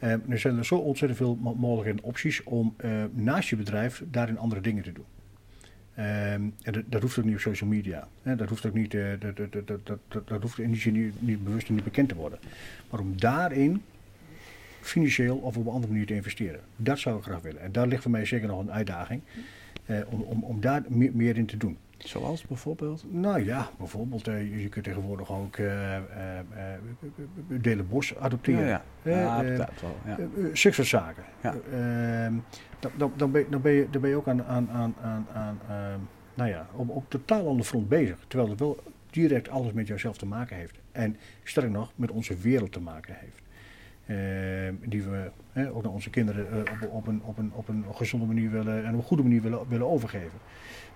Uh, 0.02 0.12
er 0.28 0.38
zijn 0.38 0.58
er 0.58 0.64
zo 0.64 0.76
ontzettend 0.76 1.20
veel 1.20 1.34
mogelijkheden 1.36 2.02
en 2.02 2.08
opties 2.08 2.42
om 2.44 2.74
uh, 2.84 3.04
naast 3.12 3.48
je 3.48 3.56
bedrijf 3.56 4.02
daarin 4.10 4.38
andere 4.38 4.60
dingen 4.60 4.82
te 4.82 4.92
doen. 4.92 5.04
Uh, 5.98 6.32
en 6.32 6.54
dat, 6.86 7.02
hoeft 7.02 7.18
ook 7.18 7.24
niet 7.24 7.34
op 7.34 7.40
social 7.40 7.70
media. 7.70 8.08
Hè? 8.22 8.36
Dat 8.36 8.48
hoeft 8.48 8.66
ook 8.66 8.74
niet, 8.74 8.94
uh, 8.94 9.08
dat, 9.18 9.36
dat, 9.36 9.66
dat, 9.66 10.00
dat, 10.08 10.28
dat, 10.28 10.42
hoeft 10.42 10.58
niet, 10.58 10.84
niet, 10.84 11.22
niet 11.22 11.44
bewust 11.44 11.68
en 11.68 11.74
niet 11.74 11.84
bekend 11.84 12.08
te 12.08 12.14
worden. 12.14 12.38
Maar 12.90 13.00
om 13.00 13.20
daarin 13.20 13.82
financieel 14.80 15.36
of 15.36 15.56
op 15.56 15.66
een 15.66 15.72
andere 15.72 15.92
manier 15.92 16.06
te 16.06 16.14
investeren. 16.14 16.60
Dat 16.76 16.98
zou 16.98 17.18
ik 17.18 17.22
graag 17.22 17.40
willen. 17.40 17.60
En 17.60 17.72
daar 17.72 17.86
ligt 17.86 18.02
voor 18.02 18.10
mij 18.10 18.24
zeker 18.24 18.48
nog 18.48 18.60
een 18.60 18.72
uitdaging. 18.72 19.20
Eh, 19.88 20.00
om, 20.10 20.22
om, 20.22 20.42
om 20.42 20.60
daar 20.60 20.82
meer, 20.88 21.10
meer, 21.14 21.36
in 21.36 21.46
te 21.46 21.56
doen. 21.56 21.78
Zoals 21.98 22.46
bijvoorbeeld? 22.46 23.04
Nou 23.10 23.44
ja, 23.44 23.70
bijvoorbeeld, 23.78 24.28
uh, 24.28 24.62
je 24.62 24.68
kunt 24.68 24.84
tegenwoordig 24.84 25.32
ook 25.32 25.56
uh, 25.56 25.96
delen 27.48 27.88
bos 27.88 28.16
adopteren. 28.16 28.66
Ja, 28.66 28.82
ja. 29.02 29.42
ja 29.42 29.56
dat 29.56 29.80
wel. 29.80 29.96
Ja. 30.04 31.54
Ehm, 31.72 32.34
dan, 32.78 32.90
dan, 32.96 33.12
dan, 33.16 33.30
ben, 33.30 33.46
dan, 33.50 33.60
ben 33.60 33.72
je, 33.72 33.86
dan 33.90 34.00
ben 34.00 34.10
je 34.10 34.16
ook 34.16 34.28
aan, 34.28 34.44
aan, 34.44 34.70
aan, 34.70 34.94
aan, 35.02 35.26
aan 35.34 35.58
ehm, 35.68 36.00
nou 36.34 36.50
ja, 36.50 36.66
op, 36.72 36.88
op 36.88 37.10
totaal 37.10 37.48
ander 37.48 37.64
front 37.64 37.88
bezig. 37.88 38.24
Terwijl 38.26 38.50
het 38.50 38.60
wel 38.60 38.82
direct 39.10 39.48
alles 39.48 39.72
met 39.72 39.86
jouzelf 39.86 40.16
te 40.16 40.26
maken 40.26 40.56
heeft. 40.56 40.78
En 40.92 41.16
sterk 41.44 41.70
nog, 41.70 41.92
met 41.96 42.10
onze 42.10 42.36
wereld 42.36 42.72
te 42.72 42.80
maken 42.80 43.14
heeft. 43.20 43.42
Eh, 44.08 44.16
die 44.84 45.02
we 45.02 45.30
ook 45.72 45.82
naar 45.82 45.92
onze 45.92 46.10
kinderen 46.10 46.66
eh, 46.66 46.72
op, 46.72 46.90
op, 46.92 47.06
een, 47.06 47.22
op, 47.24 47.38
een, 47.38 47.52
op 47.54 47.68
een 47.68 47.84
gezonde 47.92 48.26
manier 48.26 48.50
willen 48.50 48.84
en 48.84 48.92
op 48.92 48.98
een 48.98 49.06
goede 49.06 49.22
manier 49.22 49.42
willen, 49.42 49.68
willen 49.68 49.86
overgeven. 49.86 50.38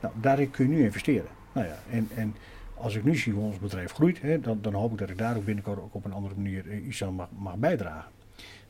Nou, 0.01 0.15
daarin 0.21 0.51
kun 0.51 0.69
je 0.69 0.77
nu 0.77 0.85
investeren. 0.85 1.29
Nou 1.53 1.67
ja, 1.67 1.77
en, 1.91 2.09
en 2.15 2.35
als 2.83 2.95
ik 2.95 3.05
nu 3.05 3.17
zie 3.17 3.33
hoe 3.33 3.45
ons 3.45 3.59
bedrijf 3.59 3.93
groeit, 3.93 4.23
hè, 4.23 4.41
dan, 4.41 4.59
dan 4.61 4.75
hoop 4.75 4.93
ik 4.93 4.99
dat 4.99 5.11
ik 5.11 5.19
daar 5.19 5.37
ook 5.37 5.45
binnenkort 5.45 5.79
ook 5.81 5.95
op 5.95 6.05
een 6.05 6.13
andere 6.13 6.35
manier 6.35 6.71
eh, 6.71 6.87
iets 6.87 7.05
aan 7.05 7.15
mag, 7.15 7.29
mag 7.39 7.57
bijdragen. 7.57 8.11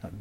Nou, 0.01 0.13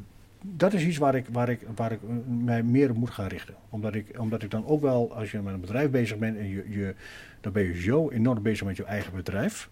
dat 0.41 0.73
is 0.73 0.85
iets 0.85 0.97
waar 0.97 1.15
ik, 1.15 1.25
waar, 1.31 1.49
ik, 1.49 1.59
waar 1.75 1.91
ik 1.91 1.99
eh, 2.01 2.09
mij 2.27 2.63
meer 2.63 2.89
op 2.89 2.95
moet 2.95 3.09
gaan 3.09 3.27
richten. 3.27 3.55
Omdat 3.69 3.95
ik, 3.95 4.19
omdat 4.19 4.43
ik 4.43 4.51
dan 4.51 4.65
ook 4.65 4.81
wel, 4.81 5.13
als 5.15 5.31
je 5.31 5.41
met 5.41 5.53
een 5.53 5.61
bedrijf 5.61 5.89
bezig 5.89 6.17
bent 6.17 6.37
en 6.37 6.47
je, 6.47 6.69
je, 6.69 6.95
dan 7.41 7.51
ben 7.51 7.63
je 7.63 7.81
zo 7.81 8.09
enorm 8.09 8.41
bezig 8.41 8.67
met 8.67 8.77
je 8.77 8.83
eigen 8.83 9.13
bedrijf. 9.15 9.69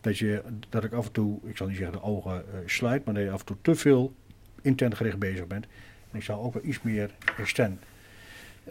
Dat, 0.00 0.18
je, 0.18 0.42
dat 0.68 0.84
ik 0.84 0.92
af 0.92 1.06
en 1.06 1.12
toe, 1.12 1.38
ik 1.44 1.56
zal 1.56 1.66
niet 1.66 1.76
zeggen 1.76 1.96
de 1.96 2.02
ogen 2.02 2.44
uh, 2.54 2.58
sluit, 2.66 3.04
maar 3.04 3.14
dat 3.14 3.22
je 3.22 3.30
af 3.30 3.40
en 3.40 3.46
toe 3.46 3.56
te 3.60 3.74
veel 3.74 4.14
intern 4.62 4.96
gericht 4.96 5.18
bezig 5.18 5.46
bent. 5.46 5.66
En 6.10 6.18
ik 6.18 6.24
zou 6.24 6.40
ook 6.40 6.52
wel 6.52 6.64
iets 6.64 6.82
meer 6.82 7.10
extern 7.38 7.78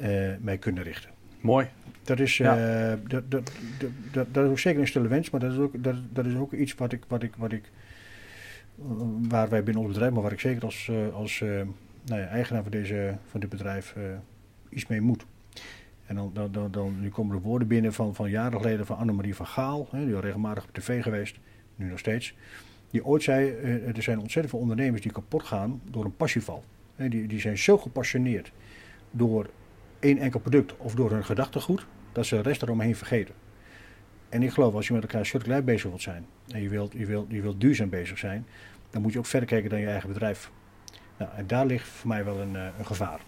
uh, 0.01 0.35
mee 0.39 0.57
kunnen 0.57 0.83
richten. 0.83 1.09
Mooi. 1.41 1.67
Dat 2.03 2.19
is, 2.19 2.37
ja. 2.37 2.91
uh, 2.91 2.97
dat, 3.07 3.31
dat, 3.31 3.51
dat, 4.11 4.27
dat, 4.33 4.45
is 4.45 4.49
ook 4.49 4.59
zeker 4.59 4.81
een 4.81 4.87
stille 4.87 5.07
wens, 5.07 5.29
maar 5.29 5.39
dat 5.39 5.51
is 5.51 5.57
ook, 5.57 5.83
dat, 5.83 5.95
dat 6.09 6.25
is 6.25 6.35
ook 6.35 6.53
iets 6.53 6.75
wat 6.75 6.91
ik, 6.91 7.03
wat 7.07 7.23
ik, 7.23 7.35
wat 7.35 7.51
ik, 7.51 7.71
waar 9.27 9.49
wij 9.49 9.63
binnen 9.63 9.83
ons 9.83 9.91
bedrijf, 9.91 10.13
maar 10.13 10.23
waar 10.23 10.31
ik 10.31 10.39
zeker 10.39 10.63
als, 10.63 10.91
als 11.13 11.39
nou 11.39 12.21
ja, 12.21 12.27
eigenaar 12.27 12.61
van, 12.61 12.71
deze, 12.71 13.17
van 13.29 13.39
dit 13.39 13.49
bedrijf 13.49 13.95
iets 14.69 14.87
mee 14.87 15.01
moet. 15.01 15.25
En 16.07 16.15
dan, 16.15 16.31
dan, 16.51 16.71
dan, 16.71 17.01
nu 17.01 17.09
komen 17.09 17.35
er 17.35 17.41
woorden 17.41 17.67
binnen 17.67 17.93
van, 17.93 18.15
van 18.15 18.29
jaren 18.29 18.59
geleden 18.59 18.85
van 18.85 18.97
Annemarie 18.97 19.35
van 19.35 19.47
Gaal, 19.47 19.87
hè, 19.91 20.05
die 20.05 20.15
al 20.15 20.21
regelmatig 20.21 20.63
op 20.63 20.73
tv 20.73 21.03
geweest, 21.03 21.39
nu 21.75 21.89
nog 21.89 21.99
steeds. 21.99 22.35
Die 22.89 23.05
ooit 23.05 23.23
zei, 23.23 23.49
uh, 23.49 23.95
er 23.95 24.03
zijn 24.03 24.19
ontzettend 24.19 24.49
veel 24.49 24.59
ondernemers 24.59 25.01
die 25.01 25.11
kapot 25.11 25.43
gaan 25.43 25.81
door 25.91 26.05
een 26.05 26.15
passieval. 26.15 26.63
Hè, 26.95 27.09
die, 27.09 27.27
die 27.27 27.39
zijn 27.39 27.57
zo 27.57 27.77
gepassioneerd 27.77 28.51
door 29.11 29.49
één 29.99 30.17
enkel 30.17 30.39
product 30.39 30.77
of 30.77 30.95
door 30.95 31.11
hun 31.11 31.25
gedachtegoed, 31.25 31.85
dat 32.11 32.25
ze 32.25 32.35
de 32.35 32.41
rest 32.41 32.61
eromheen 32.61 32.95
vergeten. 32.95 33.35
En 34.29 34.43
ik 34.43 34.51
geloof, 34.51 34.73
als 34.73 34.87
je 34.87 34.93
met 34.93 35.03
elkaar 35.03 35.25
circulair 35.25 35.63
bezig 35.63 35.89
wilt 35.89 36.01
zijn 36.01 36.25
en 36.47 36.61
je 36.61 36.69
wilt, 36.69 36.93
je, 36.93 37.05
wilt, 37.05 37.25
je 37.29 37.41
wilt 37.41 37.61
duurzaam 37.61 37.89
bezig 37.89 38.17
zijn, 38.17 38.45
dan 38.89 39.01
moet 39.01 39.13
je 39.13 39.19
ook 39.19 39.25
verder 39.25 39.49
kijken 39.49 39.69
dan 39.69 39.79
je 39.79 39.87
eigen 39.87 40.09
bedrijf. 40.09 40.51
Nou, 41.17 41.31
en 41.37 41.47
daar 41.47 41.65
ligt 41.65 41.87
voor 41.87 42.07
mij 42.07 42.25
wel 42.25 42.39
een, 42.39 42.55
een 42.55 42.85
gevaar. 42.85 43.19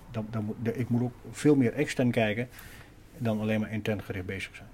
Ik 0.73 0.89
moet 0.89 1.02
ook 1.02 1.13
veel 1.32 1.56
meer 1.56 1.73
extern 1.73 2.12
kijken 2.12 2.47
dan 3.17 3.39
alleen 3.39 3.60
maar 3.60 3.71
intern 3.71 4.04
gericht 4.04 4.25
bezig 4.25 4.56
zijn. 4.56 4.69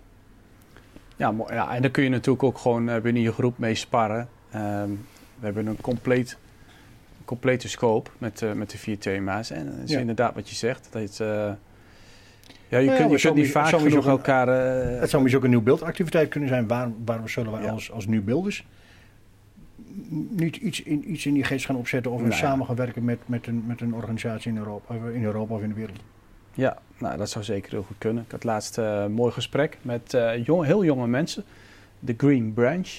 Ja, 1.15 1.33
ja 1.49 1.75
en 1.75 1.81
dan 1.81 1.91
kun 1.91 2.03
je 2.03 2.09
natuurlijk 2.09 2.43
ook 2.43 2.57
gewoon 2.57 3.01
binnen 3.01 3.21
je 3.21 3.31
groep 3.31 3.57
mee 3.57 3.75
sparren. 3.75 4.29
Um, 4.55 5.05
we 5.39 5.45
hebben 5.45 5.67
een 5.67 5.81
compleet, 5.81 6.37
complete 7.25 7.69
scope 7.69 8.09
met, 8.17 8.41
uh, 8.41 8.51
met 8.51 8.69
de 8.69 8.77
vier 8.77 8.97
thema's. 8.97 9.49
En 9.49 9.65
dat 9.65 9.75
is 9.83 9.91
ja. 9.91 9.99
inderdaad 9.99 10.35
wat 10.35 10.49
je 10.49 10.55
zegt. 10.55 10.87
Dat 10.91 11.01
het, 11.01 11.19
uh, 11.19 11.27
ja, 11.27 11.57
je 12.77 12.85
nou 12.85 12.97
kunt, 12.97 13.09
ja, 13.09 13.15
je 13.15 13.21
kunt 13.21 13.35
niet 13.35 13.51
vaak 13.51 13.79
genoeg 13.79 14.07
elkaar... 14.07 14.47
Uh, 14.47 14.99
het 14.99 15.09
zou 15.09 15.21
misschien 15.21 15.43
ook 15.43 15.43
een 15.43 15.55
nieuw 15.55 15.61
beeldactiviteit 15.61 16.29
kunnen 16.29 16.49
zijn. 16.49 16.67
Waar, 16.67 16.89
waarom 17.05 17.27
zullen 17.27 17.51
wij 17.51 17.61
ja. 17.61 17.69
als, 17.69 17.91
als 17.91 18.05
nieuw 18.07 18.23
beelders 18.23 18.65
niet 20.29 20.55
iets 20.55 20.81
in, 20.81 21.11
iets 21.11 21.25
in 21.25 21.33
die 21.33 21.43
geest 21.43 21.65
gaan 21.65 21.75
opzetten 21.75 22.11
of 22.11 22.19
Nou 22.19 22.31
ja. 22.31 22.37
samen 22.37 22.65
gaan 22.65 22.75
werken 22.75 23.03
met, 23.03 23.19
met, 23.25 23.47
een, 23.47 23.63
met 23.67 23.81
een 23.81 23.93
organisatie 23.93 24.51
in 24.51 24.57
Europa, 24.57 24.95
in 25.13 25.23
Europa 25.23 25.53
of 25.53 25.61
in 25.61 25.69
de 25.69 25.75
wereld. 25.75 25.99
Ja, 26.53 26.77
nou, 26.97 27.17
dat 27.17 27.29
zou 27.29 27.43
zeker 27.43 27.71
heel 27.71 27.83
goed 27.83 27.97
kunnen. 27.97 28.23
Ik 28.23 28.31
had 28.31 28.43
laatst 28.43 28.77
uh, 28.77 29.01
een 29.01 29.11
mooi 29.11 29.31
gesprek 29.31 29.77
met 29.81 30.13
uh, 30.13 30.45
jong, 30.45 30.65
heel 30.65 30.83
jonge 30.83 31.07
mensen. 31.07 31.43
De 31.99 32.13
Green 32.17 32.53
Branch. 32.53 32.89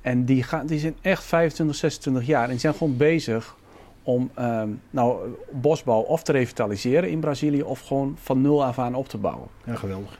En 0.00 0.24
die, 0.24 0.42
gaan, 0.42 0.66
die 0.66 0.78
zijn 0.78 0.96
echt 1.00 1.24
25, 1.24 1.76
26 1.76 2.26
jaar. 2.26 2.44
En 2.44 2.50
die 2.50 2.58
zijn 2.58 2.74
gewoon 2.74 2.96
bezig 2.96 3.56
om 4.02 4.30
um, 4.38 4.80
nou, 4.90 5.36
bosbouw 5.50 6.00
of 6.00 6.22
te 6.22 6.32
revitaliseren 6.32 7.10
in 7.10 7.20
Brazilië... 7.20 7.62
of 7.62 7.80
gewoon 7.80 8.16
van 8.20 8.40
nul 8.40 8.64
af 8.64 8.78
aan 8.78 8.94
op 8.94 9.08
te 9.08 9.18
bouwen. 9.18 9.48
Ja, 9.64 9.74
geweldig. 9.74 10.18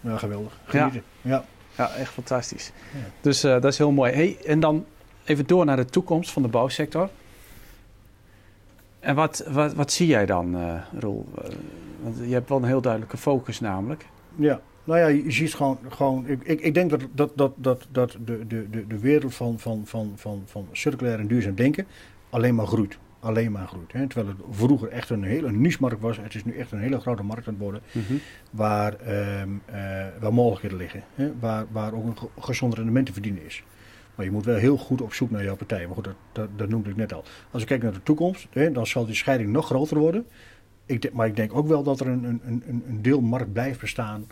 Ja, 0.00 0.16
geweldig. 0.16 0.60
Genieten. 0.64 1.02
Ja, 1.20 1.30
ja. 1.30 1.44
ja 1.76 1.94
echt 1.94 2.12
fantastisch. 2.12 2.72
Ja. 2.92 2.98
Dus 3.20 3.44
uh, 3.44 3.52
dat 3.52 3.64
is 3.64 3.78
heel 3.78 3.90
mooi. 3.90 4.12
Hey, 4.12 4.36
en 4.46 4.60
dan 4.60 4.84
even 5.24 5.46
door 5.46 5.64
naar 5.64 5.76
de 5.76 5.84
toekomst 5.84 6.30
van 6.30 6.42
de 6.42 6.48
bouwsector. 6.48 7.08
En 9.00 9.14
wat, 9.14 9.44
wat, 9.50 9.74
wat 9.74 9.92
zie 9.92 10.06
jij 10.06 10.26
dan, 10.26 10.56
uh, 10.56 10.74
Roel? 10.98 11.26
Uh, 11.38 11.50
want 12.02 12.16
je 12.16 12.32
hebt 12.32 12.48
wel 12.48 12.58
een 12.58 12.64
heel 12.64 12.80
duidelijke 12.80 13.16
focus 13.16 13.60
namelijk. 13.60 14.06
Ja, 14.34 14.60
nou 14.84 14.98
ja, 14.98 15.06
je 15.06 15.30
ziet 15.30 15.54
gewoon, 15.54 15.78
gewoon 15.88 16.26
ik, 16.26 16.42
ik, 16.42 16.60
ik 16.60 16.74
denk 16.74 16.90
dat, 16.90 17.00
dat, 17.12 17.32
dat, 17.36 17.52
dat, 17.56 17.86
dat 17.90 18.16
de, 18.24 18.46
de, 18.46 18.70
de, 18.70 18.86
de 18.86 18.98
wereld 18.98 19.34
van, 19.34 19.58
van, 19.58 19.82
van, 19.86 20.12
van, 20.16 20.42
van 20.46 20.68
circulair 20.72 21.18
en 21.18 21.26
duurzaam 21.26 21.54
denken 21.54 21.86
alleen 22.30 22.54
maar 22.54 22.66
groeit. 22.66 22.98
Alleen 23.20 23.52
maar 23.52 23.66
groeit. 23.66 23.92
Hè? 23.92 24.06
Terwijl 24.06 24.36
het 24.36 24.56
vroeger 24.56 24.88
echt 24.88 25.10
een 25.10 25.22
hele 25.22 25.52
niche-markt 25.52 26.00
was. 26.00 26.16
Het 26.16 26.34
is 26.34 26.44
nu 26.44 26.56
echt 26.56 26.72
een 26.72 26.78
hele 26.78 27.00
grote 27.00 27.22
markt 27.22 27.46
aan 27.46 27.52
het 27.52 27.62
worden. 27.62 27.80
Mhm. 27.92 28.14
Waar, 28.50 28.92
um, 29.40 29.62
uh, 29.70 29.74
waar 30.20 30.32
mogelijkheden 30.32 30.78
liggen. 30.78 31.02
Hè? 31.14 31.32
Waar, 31.40 31.64
waar 31.70 31.94
ook 31.94 32.04
een 32.04 32.28
gezond 32.42 32.74
rendement 32.74 33.06
te 33.06 33.12
verdienen 33.12 33.44
is. 33.44 33.64
Maar 34.14 34.24
je 34.24 34.30
moet 34.32 34.44
wel 34.44 34.56
heel 34.56 34.76
goed 34.76 35.00
op 35.00 35.14
zoek 35.14 35.30
naar 35.30 35.44
jouw 35.44 35.56
partij. 35.56 35.86
Maar 35.86 35.94
goed, 35.94 36.04
dat, 36.04 36.16
dat, 36.32 36.48
dat 36.56 36.68
noemde 36.68 36.90
ik 36.90 36.96
net 36.96 37.12
al. 37.12 37.24
Als 37.50 37.62
ik 37.62 37.68
kijk 37.68 37.82
naar 37.82 37.92
de 37.92 38.02
toekomst, 38.02 38.46
hè, 38.50 38.72
dan 38.72 38.86
zal 38.86 39.06
die 39.06 39.14
scheiding 39.14 39.50
nog 39.50 39.66
groter 39.66 39.98
worden. 39.98 40.26
Ik, 40.86 41.12
maar 41.12 41.26
ik 41.26 41.36
denk 41.36 41.54
ook 41.54 41.66
wel 41.66 41.82
dat 41.82 42.00
er 42.00 42.06
een, 42.06 42.24
een, 42.24 42.40
een, 42.44 42.82
een 42.88 43.02
deel 43.02 43.20
markt 43.20 43.52
blijft 43.52 43.80
bestaan. 43.80 44.26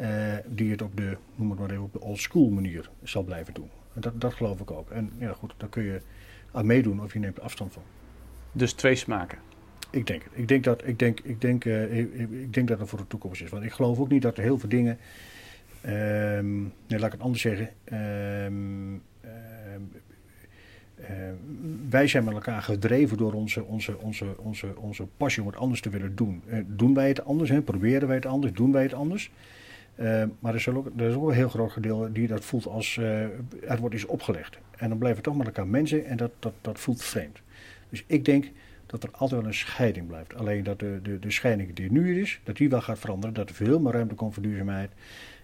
Uh, 0.00 0.06
die 0.46 0.70
het 0.70 0.82
op 0.82 0.96
de, 0.96 1.16
noem 1.34 1.50
het 1.50 1.58
maar 1.58 1.70
even, 1.70 1.82
op 1.82 1.92
de 1.92 2.00
old 2.00 2.18
school 2.18 2.48
manier 2.50 2.90
zal 3.02 3.22
blijven 3.22 3.54
doen. 3.54 3.70
En 3.94 4.00
dat, 4.00 4.20
dat 4.20 4.34
geloof 4.34 4.60
ik 4.60 4.70
ook. 4.70 4.90
En 4.90 5.12
ja, 5.18 5.32
goed, 5.32 5.54
daar 5.56 5.68
kun 5.68 5.82
je 5.82 6.00
aan 6.52 6.66
meedoen 6.66 7.02
of 7.02 7.12
je 7.12 7.18
neemt 7.18 7.40
afstand 7.40 7.72
van. 7.72 7.82
Dus 8.52 8.72
twee 8.72 8.94
smaken? 8.94 9.38
Ik 9.90 10.06
denk 10.06 10.22
het. 10.22 10.32
Ik 10.34 10.48
denk 10.48 10.64
dat, 10.64 10.86
ik 10.86 10.98
denk, 10.98 11.20
ik 11.20 11.40
denk, 11.40 11.64
uh, 11.64 11.98
ik, 11.98 12.14
ik 12.30 12.54
denk 12.54 12.68
dat 12.68 12.78
het 12.78 12.88
voor 12.88 12.98
de 12.98 13.06
toekomst 13.06 13.42
is. 13.42 13.50
Want 13.50 13.64
ik 13.64 13.72
geloof 13.72 13.98
ook 13.98 14.08
niet 14.08 14.22
dat 14.22 14.36
er 14.36 14.42
heel 14.42 14.58
veel 14.58 14.68
dingen. 14.68 14.98
Um, 15.86 16.72
nee, 16.86 16.98
laat 16.98 17.06
ik 17.06 17.12
het 17.12 17.20
anders 17.20 17.42
zeggen. 17.42 17.68
Um, 18.44 18.94
uh, 18.94 19.00
wij 21.88 22.06
zijn 22.06 22.24
met 22.24 22.34
elkaar 22.34 22.62
gedreven 22.62 23.16
door 23.16 23.32
onze, 23.32 23.64
onze, 23.64 23.98
onze, 23.98 24.38
onze, 24.38 24.76
onze 24.76 25.06
passie 25.16 25.42
om 25.42 25.48
het 25.48 25.58
anders 25.58 25.80
te 25.80 25.90
willen 25.90 26.16
doen. 26.16 26.42
Uh, 26.46 26.58
doen 26.66 26.94
wij 26.94 27.08
het 27.08 27.24
anders? 27.24 27.52
Proberen 27.64 28.08
wij 28.08 28.16
het 28.16 28.26
anders? 28.26 28.52
Doen 28.52 28.72
wij 28.72 28.82
het 28.82 28.94
anders? 28.94 29.30
Uh, 29.96 30.24
maar 30.38 30.52
er 30.52 30.58
is, 30.58 30.68
ook, 30.68 30.90
er 30.96 31.08
is 31.08 31.14
ook 31.14 31.28
een 31.28 31.34
heel 31.34 31.48
groot 31.48 31.72
gedeelte 31.72 32.12
die 32.12 32.26
dat 32.26 32.44
voelt 32.44 32.66
als 32.66 32.96
uh, 32.96 33.22
er 33.68 33.78
wordt 33.80 33.94
iets 33.94 34.06
opgelegd. 34.06 34.58
En 34.76 34.88
dan 34.88 34.98
blijven 34.98 35.22
toch 35.22 35.36
met 35.36 35.46
elkaar 35.46 35.66
mensen 35.66 36.04
en 36.04 36.16
dat, 36.16 36.30
dat, 36.38 36.52
dat 36.60 36.80
voelt 36.80 37.02
vreemd. 37.02 37.38
Dus 37.88 38.04
ik 38.06 38.24
denk 38.24 38.50
dat 38.86 39.02
er 39.02 39.10
altijd 39.12 39.40
wel 39.40 39.50
een 39.50 39.56
scheiding 39.56 40.06
blijft. 40.06 40.34
Alleen 40.34 40.62
dat 40.62 40.78
de, 40.78 40.98
de, 41.02 41.18
de 41.18 41.30
scheiding 41.30 41.74
die 41.74 41.92
nu 41.92 42.20
is, 42.20 42.40
dat 42.44 42.56
die 42.56 42.68
wel 42.68 42.80
gaat 42.80 42.98
veranderen. 42.98 43.34
Dat 43.34 43.48
er 43.48 43.54
veel 43.54 43.80
meer 43.80 43.92
ruimte 43.92 44.14
komt 44.14 44.34
voor 44.34 44.42
duurzaamheid 44.42 44.90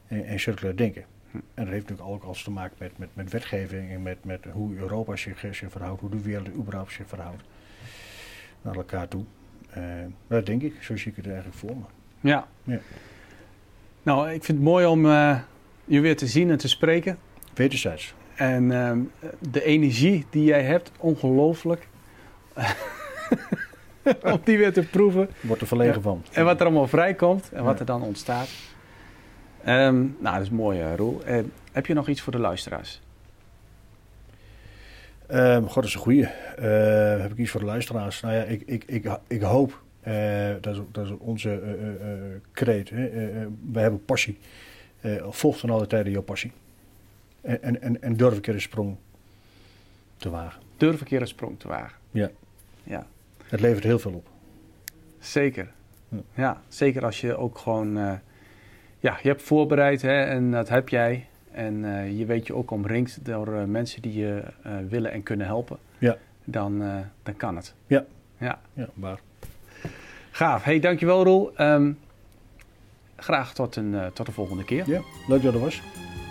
en, 0.07 0.25
en 0.25 0.41
circulair 0.41 0.77
denken. 0.77 1.05
En 1.33 1.65
dat 1.65 1.67
heeft 1.67 1.89
natuurlijk 1.89 2.09
ook 2.09 2.23
alles 2.23 2.43
te 2.43 2.51
maken 2.51 2.77
met, 2.79 2.99
met, 2.99 3.09
met 3.12 3.31
wetgeving 3.31 3.91
en 3.91 4.03
met, 4.03 4.25
met 4.25 4.45
hoe 4.53 4.77
Europa 4.77 5.17
zich, 5.17 5.39
zich 5.39 5.71
verhoudt, 5.71 6.01
hoe 6.01 6.11
de 6.11 6.21
wereld 6.21 6.49
überhaupt 6.49 6.93
zich 6.93 7.07
verhoudt 7.07 7.43
naar 8.62 8.75
elkaar 8.75 9.09
toe. 9.09 9.25
Uh, 9.79 9.85
dat 10.27 10.47
denk 10.47 10.62
ik, 10.62 10.83
zo 10.83 10.97
zie 10.97 11.11
ik 11.11 11.17
het 11.17 11.27
eigenlijk 11.27 11.57
voor 11.57 11.77
me. 11.77 11.85
Ja. 12.21 12.49
ja. 12.65 12.79
Nou, 14.03 14.31
ik 14.31 14.45
vind 14.45 14.59
het 14.59 14.67
mooi 14.67 14.87
om 14.87 15.07
uh, 15.07 15.39
je 15.85 16.01
weer 16.01 16.17
te 16.17 16.27
zien 16.27 16.51
en 16.51 16.59
te 16.59 16.69
spreken. 16.69 17.19
Wederzijds. 17.55 18.15
En 18.35 18.71
uh, 18.71 18.93
de 19.51 19.65
energie 19.65 20.27
die 20.31 20.45
jij 20.45 20.62
hebt, 20.62 20.93
ongelooflijk. 20.99 21.89
om 24.23 24.41
die 24.45 24.59
weer 24.59 24.73
te 24.73 24.83
proeven. 24.83 25.29
Wordt 25.41 25.61
er 25.62 25.69
verlegen 25.69 25.95
ja. 25.95 26.01
van. 26.01 26.23
En 26.33 26.45
wat 26.45 26.61
er 26.61 26.67
allemaal 26.67 26.89
vrijkomt 26.89 27.51
en 27.53 27.65
wat 27.65 27.81
er 27.81 27.87
dan 27.87 28.03
ontstaat. 28.03 28.49
Um, 29.68 30.16
nou, 30.18 30.35
dat 30.35 30.42
is 30.42 30.50
mooi, 30.50 30.81
uh, 30.81 30.94
Roel. 30.94 31.20
Uh, 31.29 31.44
heb 31.72 31.87
je 31.87 31.94
nog 31.94 32.09
iets 32.09 32.20
voor 32.20 32.33
de 32.33 32.38
luisteraars? 32.38 33.00
Um, 35.31 35.64
God, 35.64 35.74
dat 35.74 35.85
is 35.85 35.94
een 35.94 36.00
goeie. 36.00 36.22
Uh, 36.22 37.20
heb 37.20 37.33
ik 37.33 37.38
iets 37.38 37.50
voor 37.50 37.61
de 37.61 37.66
luisteraars? 37.66 38.20
Nou 38.20 38.35
ja, 38.35 38.42
ik, 38.42 38.62
ik, 38.66 38.85
ik, 38.85 39.18
ik 39.26 39.42
hoop, 39.42 39.83
dat 40.61 40.74
is, 40.74 40.81
dat, 40.92 41.05
is, 41.05 41.11
onze 41.18 41.61
kreet. 42.52 42.90
We 42.90 43.81
hebben 43.81 44.05
passie. 44.05 44.38
volg 45.29 45.59
van 45.59 45.70
alle 45.70 45.87
tijden 45.87 46.12
jouw 46.12 46.22
passie. 46.22 46.52
En, 47.40 47.62
en, 47.62 47.83
en, 47.83 48.02
en 48.02 48.16
durf 48.16 48.35
een 48.35 48.40
keer 48.40 48.55
een 48.55 48.61
sprong 48.61 48.96
te 50.16 50.31
wagen. 50.31 50.62
Durf 50.76 51.00
een 51.00 51.07
keer 51.07 51.20
een 51.20 51.26
sprong 51.26 51.59
te 51.61 51.68
wagen. 51.68 51.98
Ja. 52.11 52.31
ja. 52.83 53.07
Het 53.44 53.61
levert 53.61 53.85
heel 53.85 53.98
veel 53.98 54.12
op. 54.12 54.29
Zeker. 55.18 55.72
Ja, 56.09 56.18
ja 56.35 56.61
zeker 56.68 57.05
als 57.05 57.20
je 57.20 57.37
ook 57.37 57.59
gewoon 57.59 58.20
ja, 59.01 59.19
je 59.23 59.29
hebt 59.29 59.43
voorbereid 59.43 60.03
hè, 60.03 60.23
en 60.23 60.51
dat 60.51 60.69
heb 60.69 60.89
jij. 60.89 61.27
En 61.53 61.75
uh, 61.85 62.19
je 62.19 62.25
weet 62.25 62.47
je 62.47 62.55
ook 62.55 62.71
omringd 62.71 63.25
door 63.25 63.49
uh, 63.49 63.65
mensen 63.65 64.03
die 64.03 64.15
je 64.15 64.43
uh, 64.67 64.73
willen 64.89 65.13
en 65.13 65.23
kunnen 65.23 65.47
helpen. 65.47 65.79
Ja. 65.99 66.17
Dan, 66.45 66.83
dan 67.23 67.37
kan 67.37 67.57
het. 67.57 67.75
Ja. 67.87 68.05
Ja, 68.39 68.59
ja 68.73 68.89
waar. 68.95 69.19
Gaaf. 70.31 70.65
Hey, 70.65 70.81
dankjewel 70.81 71.25
Roel. 71.25 71.61
Um, 71.61 71.99
graag 73.17 73.55
tot 73.55 73.77
een, 73.77 74.11
tot 74.13 74.27
de 74.27 74.33
volgende 74.33 74.65
keer. 74.65 74.91
Ja, 74.91 75.01
leuk 75.29 75.43
dat 75.43 75.55
er 75.55 75.61
was. 75.61 75.83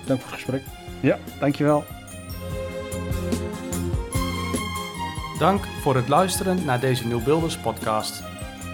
Dank 0.06 0.19
voor 0.19 0.32
het 0.32 0.41
gesprek. 0.41 0.62
Ja, 1.01 1.17
dankjewel. 1.39 1.84
Dank 5.39 5.65
voor 5.65 5.95
het 5.95 6.08
luisteren 6.08 6.65
naar 6.65 6.80
deze 6.80 7.08
Nieuwbeelders 7.08 7.58
podcast. 7.58 8.23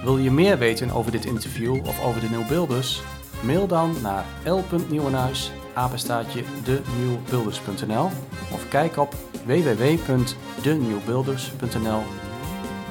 Wil 0.04 0.18
je 0.18 0.32
meer 0.32 0.58
weten 0.58 0.92
over 0.92 1.12
dit 1.12 1.26
interview 1.26 1.76
of 1.88 2.04
over 2.04 2.22
de 2.22 2.30
Nieuwbeelders? 2.30 3.04
Mail 3.44 3.68
dan 3.68 3.96
naar 4.02 4.26
l.nieuwenhuis, 4.46 5.52
apenstaatje 5.74 6.44
denieuwbeelders.nl 6.64 8.10
of 8.52 8.68
kijk 8.70 8.98
op 8.98 9.14
www.denieuwbeelders.nl. 9.46 12.02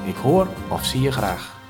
Ik 0.05 0.15
hoor 0.15 0.47
of 0.69 0.85
zie 0.85 1.01
je 1.01 1.11
graag. 1.11 1.60